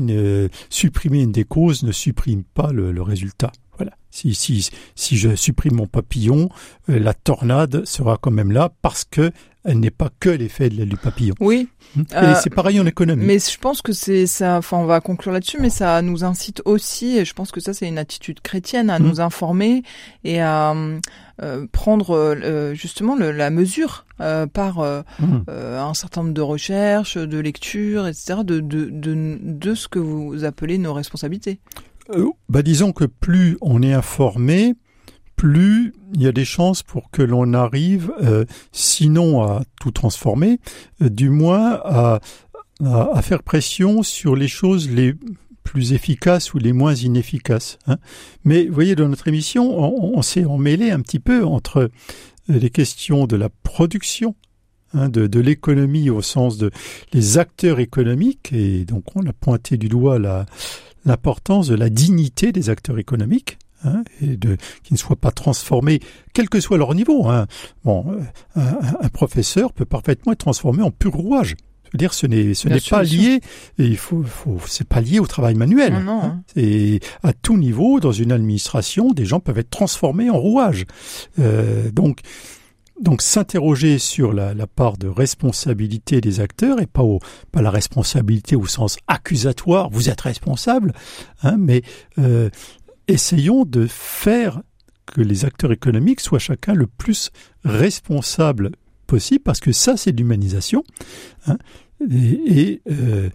supprimer 0.69 1.23
une 1.23 1.33
des 1.33 1.45
causes 1.45 1.83
ne 1.83 1.93
supprime 1.93 2.45
pas 2.45 2.73
le, 2.73 3.03
résultat. 3.03 3.53
Voilà. 3.77 3.93
Si 4.11 5.17
je 5.17 5.35
supprime 5.35 5.77
mon 5.77 5.87
papillon, 5.87 6.51
euh, 6.91 6.99
la 6.99 7.15
tornade 7.15 7.85
sera 7.87 8.19
quand 8.19 8.31
même 8.31 8.53
là 8.53 8.71
parce 8.83 9.05
que 9.05 9.33
elle 9.65 9.79
n'est 9.79 9.91
pas 9.91 10.11
que 10.19 10.29
l'effet 10.29 10.69
de 10.69 10.85
du 10.85 10.97
papillon. 10.97 11.35
Oui. 11.41 11.69
Et 11.97 12.01
euh, 12.15 12.35
c'est 12.43 12.51
pareil 12.51 12.81
en 12.81 12.87
économie. 12.87 13.25
Mais 13.25 13.39
je 13.39 13.59
pense 13.59 13.81
que 13.81 13.93
c'est 13.93 14.27
ça. 14.27 14.57
Enfin, 14.57 14.79
on 14.79 14.87
va 14.87 15.01
conclure 15.01 15.33
là-dessus, 15.33 15.59
mais 15.61 15.71
ça 15.71 16.03
nous 16.03 16.25
incite 16.25 16.63
aussi, 16.65 17.19
et 17.19 17.25
je 17.25 17.33
pense 17.33 17.53
que 17.53 17.61
ça 17.61 17.73
c'est 17.73 17.87
une 17.87 17.99
attitude 17.99 18.41
chrétienne, 18.41 18.91
à 18.91 18.97
hum. 18.97 19.03
nous 19.03 19.21
informer 19.21 19.83
et 20.25 20.41
à 20.41 20.75
euh, 21.43 21.67
prendre 21.71 22.17
euh, 22.17 22.75
justement 22.75 23.17
le, 23.17 23.31
la 23.31 23.51
mesure 23.51 24.05
euh, 24.21 24.47
par 24.47 24.79
hum. 24.79 25.45
un 25.49 25.95
certain 25.95 26.23
nombre 26.23 26.35
de 26.35 26.41
recherches, 26.41 27.17
de 27.17 27.39
lectures, 27.39 28.07
etc. 28.07 28.41
De, 28.45 28.61
de, 28.61 28.89
de, 28.91 29.39
de 29.41 29.75
ce 29.75 29.87
que 29.87 29.99
vous 29.99 30.45
appelez 30.45 30.79
nos 30.79 30.93
responsabilités. 30.93 31.61
bah 32.49 32.63
disons 32.63 32.93
que 32.93 33.05
plus 33.05 33.59
on 33.61 33.83
est 33.83 33.93
informé, 33.93 34.75
plus 35.43 35.93
il 36.15 36.23
y 36.23 36.29
a 36.29 36.33
des 36.33 36.45
chances 36.45 36.85
pour 36.85 37.11
que 37.11 37.21
l'on 37.21 37.53
arrive, 37.53 38.13
euh, 38.23 38.45
sinon 38.71 39.43
à 39.43 39.65
tout 39.81 39.91
transformer, 39.91 40.61
euh, 41.03 41.09
du 41.09 41.31
moins 41.31 41.81
à, 41.85 42.21
faire 43.23 43.43
pression 43.43 44.05
sur 44.05 44.37
les 44.37 44.47
choses 44.47 44.89
les 44.89 45.15
plus 45.65 45.95
efficaces 45.95 46.55
ou 46.55 46.59
les 46.59 46.73
moins 46.73 46.95
inefficaces. 46.95 47.81
Hein. 47.89 47.97
Mais 48.45 48.67
vous 48.67 48.75
voyez, 48.75 48.95
dans 48.95 49.09
notre 49.09 49.27
émission, 49.27 49.77
on, 49.77 50.23
s'est 50.23 50.45
emmêlé 50.45 50.93
un 50.93 51.01
petit 51.01 51.19
peu 51.19 51.45
entre 51.45 51.79
euh, 51.79 51.89
les 52.49 52.71
questions 52.71 53.27
de 53.27 53.35
la 53.35 53.49
production, 53.49 54.37
hein, 54.95 55.09
de, 55.09 55.27
de 55.27 55.41
l'économie 55.41 56.09
au 56.09 56.23
sens 56.23 56.57
de 56.57 56.71
les 57.13 57.39
acteurs 57.39 57.81
économiques, 57.81 58.53
et 58.53 58.85
donc 58.85 59.17
on 59.17 59.27
a 59.27 59.33
pointé 59.33 59.77
du 59.77 59.89
doigt 59.89 60.21
l'importance 61.05 61.67
de 61.67 61.75
la 61.75 61.91
dignité 61.91 62.53
des 62.53 62.71
acteurs 62.71 63.01
économiques, 63.01 63.59
Hein, 63.85 64.05
et 64.21 64.37
de, 64.37 64.57
qui 64.85 64.93
ne 64.93 64.99
soient 64.99 65.17
pas 65.17 65.33
transformés, 65.33 65.99
quel 66.35 66.49
que 66.49 66.61
soit 66.61 66.79
leur 66.79 66.95
niveau. 66.95 67.29
Hein. 67.29 67.47
Bon, 67.85 68.07
euh, 68.57 68.61
un, 69.01 69.09
professeur 69.09 69.73
peut 69.73 69.85
parfaitement 69.85 70.33
être 70.33 70.39
transformé 70.39 70.83
en 70.83 70.93
pur 70.93 71.13
rouage. 71.13 71.57
Dire, 71.95 72.15
ce 72.15 72.27
n'est 72.27 72.55
ce 72.55 72.69
n'est 72.69 72.81
pas 72.81 73.03
lié. 73.03 73.41
Et 73.79 73.85
il 73.85 73.99
faut, 73.99 74.23
faut 74.23 74.59
c'est 74.67 74.87
pas 74.87 75.01
lié 75.01 75.19
au 75.19 75.27
travail 75.27 75.55
manuel. 75.55 75.93
Non, 76.05 76.23
hein. 76.23 76.43
Et 76.57 77.01
à 77.23 77.33
tout 77.33 77.59
niveau, 77.59 78.01
dans 78.01 78.13
une 78.13 78.33
administration, 78.33 79.11
des 79.11 79.27
gens 79.27 79.41
peuvent 79.41 79.59
être 79.59 79.71
transformés 79.71 80.31
en 80.31 80.39
rouage. 80.39 80.87
Euh, 81.39 81.91
donc 81.91 82.21
donc 83.03 83.21
s'interroger 83.21 83.99
sur 83.99 84.33
la, 84.33 84.55
la, 84.55 84.67
part 84.67 84.97
de 84.97 85.09
responsabilité 85.09 86.21
des 86.21 86.41
acteurs 86.41 86.81
et 86.81 86.87
pas, 86.87 87.03
au, 87.03 87.19
pas 87.51 87.61
la 87.61 87.71
responsabilité 87.71 88.55
au 88.55 88.67
sens 88.67 88.97
accusatoire, 89.09 89.91
vous 89.91 90.09
êtes 90.09 90.21
responsable, 90.21 90.93
hein, 91.43 91.57
mais 91.59 91.83
euh, 92.19 92.49
essayons 93.09 93.65
de 93.65 93.87
faire 93.87 94.63
que 95.07 95.21
les 95.21 95.45
acteurs 95.45 95.73
économiques 95.73 96.21
soient 96.21 96.39
chacun 96.39 96.75
le 96.75 96.87
plus 96.87 97.31
responsable 97.65 98.73
possible, 99.07 99.43
parce 99.43 99.61
que 99.61 99.73
ça, 99.73 99.97
c'est 99.97 100.13
l'humanisation. 100.13 100.85
Hein, 101.47 101.59
et, 102.11 102.81
euh, 102.91 103.31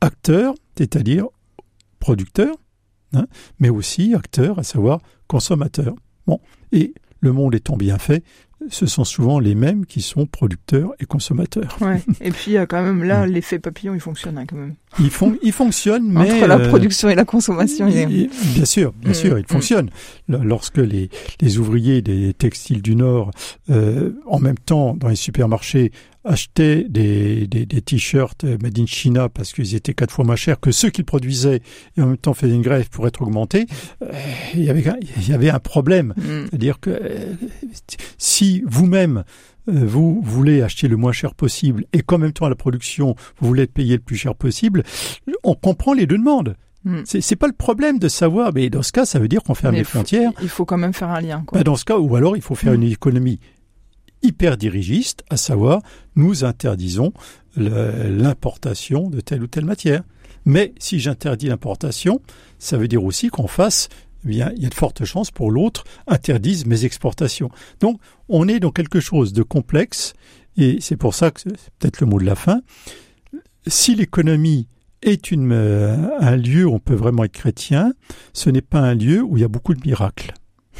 acteurs, 0.00 0.54
c'est-à-dire 0.76 1.26
producteurs, 1.98 2.56
hein, 3.12 3.26
mais 3.58 3.70
aussi 3.70 4.14
acteurs, 4.14 4.58
à 4.58 4.62
savoir 4.62 5.00
consommateurs. 5.26 5.94
Et 6.72 6.92
le 7.20 7.32
monde 7.32 7.54
étant 7.54 7.76
bien 7.76 7.98
fait, 7.98 8.24
ce 8.70 8.86
sont 8.86 9.04
souvent 9.04 9.38
les 9.38 9.54
mêmes 9.54 9.86
qui 9.86 10.02
sont 10.02 10.26
producteurs 10.26 10.92
et 11.00 11.04
consommateurs. 11.06 11.76
Ouais. 11.80 12.02
Et 12.20 12.30
puis 12.30 12.52
il 12.52 12.52
y 12.54 12.58
a 12.58 12.66
quand 12.66 12.82
même 12.82 13.04
là 13.04 13.26
l'effet 13.26 13.58
papillon, 13.58 13.94
il 13.94 14.00
fonctionne 14.00 14.38
hein, 14.38 14.44
quand 14.48 14.56
même. 14.56 14.74
Il, 15.00 15.10
font, 15.10 15.36
il 15.42 15.52
fonctionne, 15.52 16.04
mais 16.10 16.32
entre 16.32 16.46
la 16.46 16.58
euh, 16.58 16.68
production 16.68 17.08
et 17.08 17.14
la 17.14 17.24
consommation. 17.24 17.88
Il, 17.88 18.30
bien 18.54 18.64
sûr, 18.64 18.92
bien 18.92 19.10
mm. 19.10 19.14
sûr, 19.14 19.38
il 19.38 19.42
mm. 19.42 19.48
fonctionne. 19.48 19.90
Lorsque 20.28 20.78
les, 20.78 21.10
les 21.40 21.58
ouvriers 21.58 22.00
des 22.02 22.32
textiles 22.34 22.82
du 22.82 22.94
Nord, 22.96 23.30
euh, 23.70 24.12
en 24.26 24.38
même 24.38 24.58
temps 24.58 24.94
dans 24.94 25.08
les 25.08 25.16
supermarchés, 25.16 25.92
achetaient 26.24 26.84
des, 26.88 27.46
des, 27.46 27.66
des 27.66 27.82
t-shirts 27.82 28.44
made 28.44 28.78
in 28.78 28.86
China 28.86 29.28
parce 29.28 29.52
qu'ils 29.52 29.74
étaient 29.74 29.94
quatre 29.94 30.12
fois 30.12 30.24
moins 30.24 30.36
chers 30.36 30.60
que 30.60 30.72
ceux 30.72 30.90
qu'ils 30.90 31.04
produisaient 31.04 31.60
et 31.96 32.02
en 32.02 32.06
même 32.06 32.16
temps 32.16 32.34
faisaient 32.34 32.54
une 32.54 32.62
grève 32.62 32.88
pour 32.88 33.06
être 33.06 33.22
augmentés, 33.22 33.66
euh, 34.02 34.12
il, 34.54 34.64
y 34.64 34.70
avait, 34.70 34.84
il 35.16 35.28
y 35.28 35.32
avait 35.32 35.50
un 35.50 35.58
problème. 35.58 36.14
Mm. 36.16 36.46
C'est-à-dire 36.48 36.80
que 36.80 36.90
euh, 36.90 37.34
si 38.18 38.62
vous-même 38.66 39.24
euh, 39.68 39.84
vous 39.84 40.20
voulez 40.22 40.62
acheter 40.62 40.88
le 40.88 40.96
moins 40.96 41.12
cher 41.12 41.34
possible 41.34 41.84
et 41.92 42.00
qu'en 42.00 42.18
même 42.18 42.32
temps 42.32 42.46
à 42.46 42.50
la 42.50 42.54
production 42.54 43.14
vous 43.38 43.48
voulez 43.48 43.62
être 43.64 43.72
payé 43.72 43.94
le 43.94 44.02
plus 44.02 44.16
cher 44.16 44.34
possible, 44.34 44.82
on 45.42 45.54
comprend 45.54 45.92
les 45.92 46.06
deux 46.06 46.18
demandes. 46.18 46.56
Mm. 46.84 47.00
C'est 47.04 47.36
pas 47.36 47.46
le 47.46 47.54
problème 47.54 47.98
de 47.98 48.08
savoir, 48.08 48.52
mais 48.54 48.68
dans 48.68 48.82
ce 48.82 48.92
cas, 48.92 49.06
ça 49.06 49.18
veut 49.18 49.28
dire 49.28 49.42
qu'on 49.42 49.54
ferme 49.54 49.74
les 49.74 49.84
frontières. 49.84 50.32
Il 50.42 50.50
faut 50.50 50.66
quand 50.66 50.76
même 50.76 50.92
faire 50.92 51.08
un 51.08 51.20
lien. 51.20 51.42
Quoi. 51.46 51.58
Bah, 51.58 51.64
dans 51.64 51.76
ce 51.76 51.84
cas, 51.84 51.96
ou 51.96 52.14
alors 52.14 52.36
il 52.36 52.42
faut 52.42 52.54
faire 52.54 52.72
mm. 52.72 52.82
une 52.82 52.92
économie 52.92 53.40
hyper 54.24 54.56
dirigiste, 54.56 55.24
à 55.30 55.36
savoir 55.36 55.82
nous 56.16 56.44
interdisons 56.44 57.12
l'importation 57.56 59.08
de 59.10 59.20
telle 59.20 59.42
ou 59.42 59.46
telle 59.46 59.64
matière. 59.64 60.02
Mais 60.44 60.74
si 60.78 60.98
j'interdis 60.98 61.46
l'importation, 61.46 62.20
ça 62.58 62.76
veut 62.76 62.88
dire 62.88 63.04
aussi 63.04 63.28
qu'on 63.28 63.46
fasse, 63.46 63.88
eh 64.24 64.28
bien, 64.28 64.52
il 64.56 64.62
y 64.62 64.66
a 64.66 64.68
de 64.68 64.74
fortes 64.74 65.04
chances 65.04 65.30
pour 65.30 65.50
l'autre 65.50 65.84
interdise 66.06 66.66
mes 66.66 66.84
exportations. 66.84 67.50
Donc, 67.80 68.00
on 68.28 68.48
est 68.48 68.60
dans 68.60 68.70
quelque 68.70 69.00
chose 69.00 69.32
de 69.32 69.42
complexe, 69.42 70.14
et 70.56 70.78
c'est 70.80 70.96
pour 70.96 71.14
ça 71.14 71.30
que 71.30 71.40
c'est 71.40 71.70
peut-être 71.78 72.00
le 72.00 72.06
mot 72.06 72.18
de 72.18 72.24
la 72.24 72.34
fin. 72.34 72.60
Si 73.66 73.94
l'économie 73.94 74.66
est 75.02 75.30
une, 75.30 75.52
euh, 75.52 76.08
un 76.18 76.36
lieu 76.36 76.66
où 76.66 76.74
on 76.74 76.78
peut 76.78 76.94
vraiment 76.94 77.24
être 77.24 77.32
chrétien, 77.32 77.92
ce 78.32 78.50
n'est 78.50 78.62
pas 78.62 78.80
un 78.80 78.94
lieu 78.94 79.22
où 79.22 79.36
il 79.36 79.40
y 79.40 79.44
a 79.44 79.48
beaucoup 79.48 79.74
de 79.74 79.80
miracles. 79.86 80.34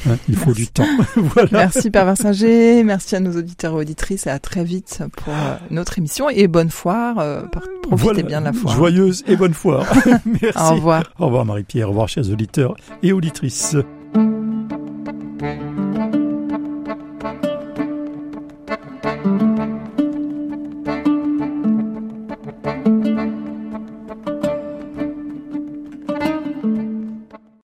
Hein, 0.08 0.16
il 0.28 0.36
faut 0.36 0.52
du 0.52 0.66
temps. 0.66 0.84
voilà. 1.16 1.48
Merci 1.52 1.90
Père 1.90 2.16
Singer, 2.16 2.84
merci 2.84 3.16
à 3.16 3.20
nos 3.20 3.36
auditeurs 3.36 3.72
et 3.72 3.76
auditrices 3.76 4.26
et 4.26 4.30
à 4.30 4.38
très 4.38 4.64
vite 4.64 5.02
pour 5.16 5.32
euh, 5.32 5.56
notre 5.70 5.98
émission 5.98 6.28
et 6.28 6.46
bonne 6.46 6.70
foire. 6.70 7.18
Euh, 7.18 7.42
profitez 7.82 8.22
bien 8.22 8.40
de 8.40 8.46
la 8.46 8.52
foire. 8.52 8.74
Joyeuse 8.74 9.24
et 9.26 9.36
bonne 9.36 9.54
foire. 9.54 9.86
merci. 10.42 10.58
Au 10.58 10.74
revoir. 10.74 11.04
Au 11.18 11.26
revoir 11.26 11.44
Marie-Pierre, 11.44 11.88
au 11.88 11.90
revoir 11.90 12.08
chers 12.08 12.30
auditeurs 12.30 12.74
et 13.02 13.12
auditrices. 13.12 13.76